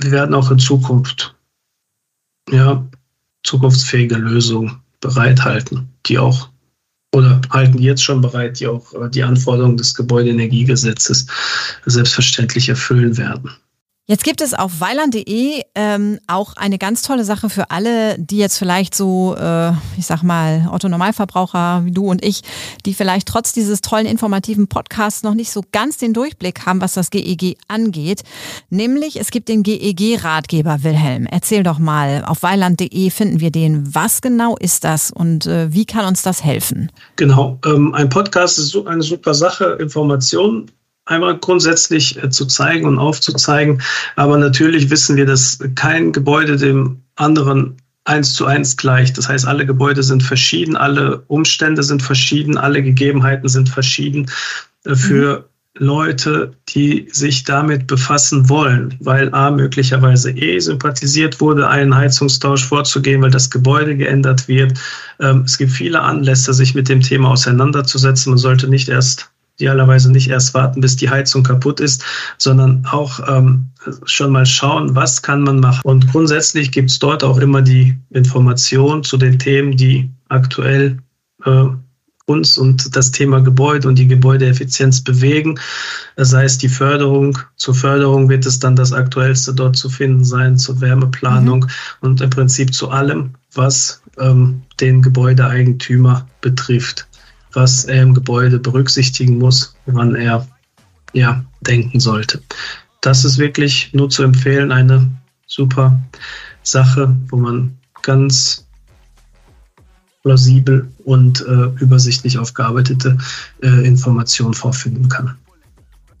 wir 0.00 0.10
werden 0.10 0.34
auch 0.34 0.50
in 0.50 0.58
Zukunft 0.58 1.34
ja, 2.50 2.86
zukunftsfähige 3.42 4.16
Lösungen 4.16 4.83
bereithalten, 5.04 5.88
die 6.06 6.18
auch 6.18 6.48
oder 7.14 7.40
halten 7.50 7.78
jetzt 7.78 8.02
schon 8.02 8.20
bereit, 8.20 8.58
die 8.58 8.66
auch 8.66 8.92
äh, 8.94 9.08
die 9.08 9.22
Anforderungen 9.22 9.76
des 9.76 9.94
Gebäudeenergiegesetzes 9.94 11.26
selbstverständlich 11.84 12.68
erfüllen 12.68 13.16
werden. 13.16 13.50
Jetzt 14.06 14.22
gibt 14.22 14.42
es 14.42 14.52
auf 14.52 14.80
weiland.de 14.80 15.62
ähm, 15.74 16.18
auch 16.26 16.56
eine 16.56 16.76
ganz 16.76 17.00
tolle 17.00 17.24
Sache 17.24 17.48
für 17.48 17.70
alle, 17.70 18.18
die 18.18 18.36
jetzt 18.36 18.58
vielleicht 18.58 18.94
so, 18.94 19.34
äh, 19.34 19.70
ich 19.96 20.04
sag 20.04 20.22
mal, 20.22 20.68
Otto 20.70 20.90
Normalverbraucher 20.90 21.86
wie 21.86 21.90
du 21.90 22.10
und 22.10 22.22
ich, 22.22 22.42
die 22.84 22.92
vielleicht 22.92 23.26
trotz 23.26 23.54
dieses 23.54 23.80
tollen 23.80 24.04
informativen 24.04 24.68
Podcasts 24.68 25.22
noch 25.22 25.32
nicht 25.32 25.50
so 25.50 25.62
ganz 25.72 25.96
den 25.96 26.12
Durchblick 26.12 26.66
haben, 26.66 26.82
was 26.82 26.92
das 26.92 27.08
GEG 27.08 27.42
e 27.42 27.56
angeht. 27.66 28.24
Nämlich, 28.68 29.18
es 29.18 29.30
gibt 29.30 29.48
den 29.48 29.62
GEG-Ratgeber 29.62 30.82
Wilhelm. 30.82 31.24
Erzähl 31.24 31.62
doch 31.62 31.78
mal, 31.78 32.26
auf 32.26 32.42
weiland.de 32.42 33.08
finden 33.08 33.40
wir 33.40 33.52
den. 33.52 33.94
Was 33.94 34.20
genau 34.20 34.54
ist 34.58 34.84
das 34.84 35.12
und 35.12 35.46
äh, 35.46 35.72
wie 35.72 35.86
kann 35.86 36.04
uns 36.04 36.20
das 36.20 36.44
helfen? 36.44 36.92
Genau, 37.16 37.58
ähm, 37.64 37.94
ein 37.94 38.10
Podcast 38.10 38.58
ist 38.58 38.68
so 38.68 38.84
eine 38.84 39.02
super 39.02 39.32
Sache, 39.32 39.78
Informationen 39.80 40.70
einmal 41.06 41.38
grundsätzlich 41.38 42.22
äh, 42.22 42.30
zu 42.30 42.46
zeigen 42.46 42.86
und 42.86 42.98
aufzuzeigen. 42.98 43.82
Aber 44.16 44.38
natürlich 44.38 44.90
wissen 44.90 45.16
wir, 45.16 45.26
dass 45.26 45.58
kein 45.74 46.12
Gebäude 46.12 46.56
dem 46.56 47.02
anderen 47.16 47.76
eins 48.04 48.34
zu 48.34 48.46
eins 48.46 48.76
gleicht. 48.76 49.16
Das 49.18 49.28
heißt, 49.28 49.46
alle 49.46 49.66
Gebäude 49.66 50.02
sind 50.02 50.22
verschieden, 50.22 50.76
alle 50.76 51.22
Umstände 51.28 51.82
sind 51.82 52.02
verschieden, 52.02 52.58
alle 52.58 52.82
Gegebenheiten 52.82 53.48
sind 53.48 53.68
verschieden 53.68 54.30
äh, 54.84 54.94
für 54.94 55.38
mhm. 55.38 55.44
Leute, 55.76 56.52
die 56.68 57.08
sich 57.10 57.42
damit 57.42 57.88
befassen 57.88 58.48
wollen, 58.48 58.94
weil 59.00 59.34
A 59.34 59.50
möglicherweise 59.50 60.30
eh 60.30 60.60
sympathisiert 60.60 61.40
wurde, 61.40 61.68
einen 61.68 61.96
Heizungstausch 61.96 62.64
vorzugehen, 62.64 63.22
weil 63.22 63.32
das 63.32 63.50
Gebäude 63.50 63.96
geändert 63.96 64.46
wird. 64.46 64.78
Ähm, 65.18 65.42
es 65.44 65.58
gibt 65.58 65.72
viele 65.72 66.00
Anlässe, 66.00 66.54
sich 66.54 66.76
mit 66.76 66.88
dem 66.88 67.00
Thema 67.00 67.30
auseinanderzusetzen. 67.30 68.30
Man 68.30 68.38
sollte 68.38 68.68
nicht 68.68 68.88
erst 68.88 69.30
idealerweise 69.56 70.10
nicht 70.10 70.28
erst 70.28 70.54
warten, 70.54 70.80
bis 70.80 70.96
die 70.96 71.10
Heizung 71.10 71.42
kaputt 71.42 71.80
ist, 71.80 72.04
sondern 72.38 72.86
auch 72.90 73.20
ähm, 73.28 73.70
schon 74.04 74.32
mal 74.32 74.46
schauen, 74.46 74.94
was 74.96 75.22
kann 75.22 75.42
man 75.42 75.60
machen. 75.60 75.82
Und 75.84 76.10
grundsätzlich 76.10 76.72
gibt 76.72 76.90
es 76.90 76.98
dort 76.98 77.22
auch 77.22 77.38
immer 77.38 77.62
die 77.62 77.96
Information 78.10 79.04
zu 79.04 79.16
den 79.16 79.38
Themen, 79.38 79.76
die 79.76 80.10
aktuell 80.28 80.98
äh, 81.44 81.66
uns 82.26 82.56
und 82.56 82.96
das 82.96 83.10
Thema 83.10 83.40
Gebäude 83.40 83.86
und 83.86 83.98
die 83.98 84.08
Gebäudeeffizienz 84.08 85.02
bewegen. 85.02 85.58
Sei 86.16 86.44
es 86.44 86.58
die 86.58 86.70
Förderung. 86.70 87.38
Zur 87.56 87.74
Förderung 87.74 88.28
wird 88.28 88.46
es 88.46 88.58
dann 88.58 88.76
das 88.76 88.92
Aktuellste 88.92 89.52
dort 89.52 89.76
zu 89.76 89.90
finden 89.90 90.24
sein, 90.24 90.56
zur 90.56 90.80
Wärmeplanung 90.80 91.60
mhm. 91.60 91.70
und 92.00 92.20
im 92.22 92.30
Prinzip 92.30 92.72
zu 92.72 92.90
allem, 92.90 93.34
was 93.52 94.02
ähm, 94.18 94.62
den 94.80 95.02
Gebäudeeigentümer 95.02 96.26
betrifft 96.40 97.06
was 97.56 97.84
er 97.84 98.02
im 98.02 98.14
Gebäude 98.14 98.58
berücksichtigen 98.58 99.38
muss, 99.38 99.76
woran 99.86 100.14
er 100.14 100.46
ja, 101.12 101.44
denken 101.60 102.00
sollte. 102.00 102.42
Das 103.00 103.24
ist 103.24 103.38
wirklich 103.38 103.90
nur 103.92 104.10
zu 104.10 104.22
empfehlen, 104.22 104.72
eine 104.72 105.10
super 105.46 105.98
Sache, 106.62 107.14
wo 107.28 107.36
man 107.36 107.76
ganz 108.02 108.66
plausibel 110.22 110.90
und 111.04 111.42
äh, 111.42 111.82
übersichtlich 111.82 112.38
aufgearbeitete 112.38 113.18
äh, 113.62 113.86
Informationen 113.86 114.54
vorfinden 114.54 115.08
kann. 115.08 115.36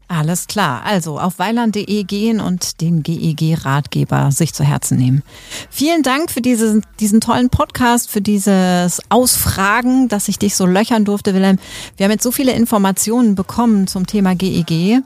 Alles 0.06 0.46
klar. 0.46 0.82
Also 0.84 1.18
auf 1.18 1.38
weiland.de 1.38 2.04
gehen 2.04 2.40
und 2.40 2.80
den 2.80 3.02
GEG-Ratgeber 3.02 4.30
sich 4.32 4.52
zu 4.52 4.62
Herzen 4.62 4.98
nehmen. 4.98 5.22
Vielen 5.70 6.02
Dank 6.02 6.30
für 6.30 6.42
diesen, 6.42 6.84
diesen 7.00 7.20
tollen 7.20 7.48
Podcast, 7.48 8.10
für 8.10 8.20
dieses 8.20 9.00
Ausfragen, 9.08 10.08
dass 10.08 10.28
ich 10.28 10.38
dich 10.38 10.56
so 10.56 10.66
löchern 10.66 11.04
durfte, 11.04 11.34
Wilhelm. 11.34 11.58
Wir 11.96 12.04
haben 12.04 12.12
jetzt 12.12 12.22
so 12.22 12.32
viele 12.32 12.52
Informationen 12.52 13.34
bekommen 13.34 13.86
zum 13.86 14.06
Thema 14.06 14.34
GEG. 14.34 15.00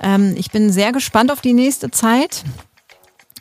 Ähm, 0.00 0.34
ich 0.36 0.50
bin 0.52 0.70
sehr 0.70 0.92
gespannt 0.92 1.32
auf 1.32 1.40
die 1.40 1.54
nächste 1.54 1.90
Zeit 1.90 2.44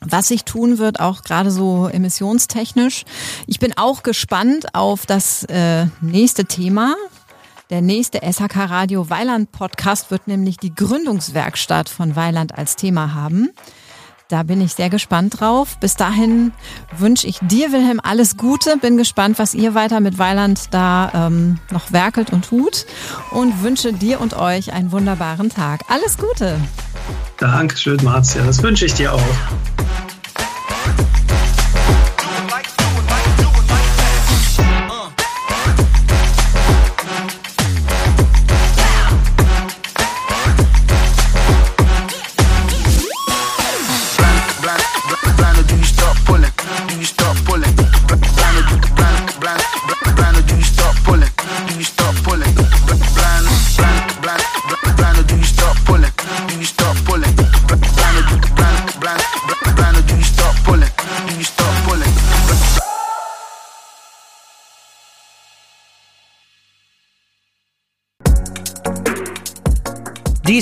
was 0.07 0.27
sich 0.27 0.43
tun 0.43 0.77
wird, 0.77 0.99
auch 0.99 1.23
gerade 1.23 1.49
so 1.49 1.87
emissionstechnisch. 1.87 3.05
Ich 3.47 3.59
bin 3.59 3.75
auch 3.75 4.03
gespannt 4.03 4.75
auf 4.75 5.05
das 5.05 5.43
äh, 5.45 5.87
nächste 6.01 6.45
Thema, 6.45 6.95
der 7.69 7.81
nächste 7.81 8.19
SHK 8.19 8.69
Radio 8.69 9.09
Weiland 9.09 9.51
Podcast 9.51 10.11
wird 10.11 10.27
nämlich 10.27 10.57
die 10.57 10.73
Gründungswerkstatt 10.73 11.89
von 11.89 12.15
Weiland 12.15 12.57
als 12.57 12.75
Thema 12.75 13.13
haben. 13.13 13.49
Da 14.27 14.41
bin 14.41 14.59
ich 14.59 14.73
sehr 14.73 14.89
gespannt 14.89 15.39
drauf. 15.39 15.77
Bis 15.79 15.95
dahin 15.95 16.51
wünsche 16.97 17.27
ich 17.27 17.37
dir, 17.41 17.71
Wilhelm, 17.71 17.99
alles 18.01 18.37
Gute. 18.37 18.77
Bin 18.77 18.97
gespannt, 18.97 19.37
was 19.37 19.53
ihr 19.53 19.75
weiter 19.75 19.99
mit 19.99 20.17
Weiland 20.17 20.73
da 20.73 21.11
ähm, 21.13 21.59
noch 21.69 21.91
werkelt 21.91 22.33
und 22.33 22.45
tut. 22.45 22.87
Und 23.31 23.61
wünsche 23.61 23.93
dir 23.93 24.19
und 24.21 24.33
euch 24.35 24.73
einen 24.73 24.91
wunderbaren 24.91 25.49
Tag. 25.49 25.81
Alles 25.89 26.17
Gute. 26.17 26.59
Dankeschön, 27.37 27.99
Marzia. 28.03 28.43
Das 28.43 28.63
wünsche 28.63 28.85
ich 28.87 28.95
dir 28.95 29.13
auch. 29.13 29.21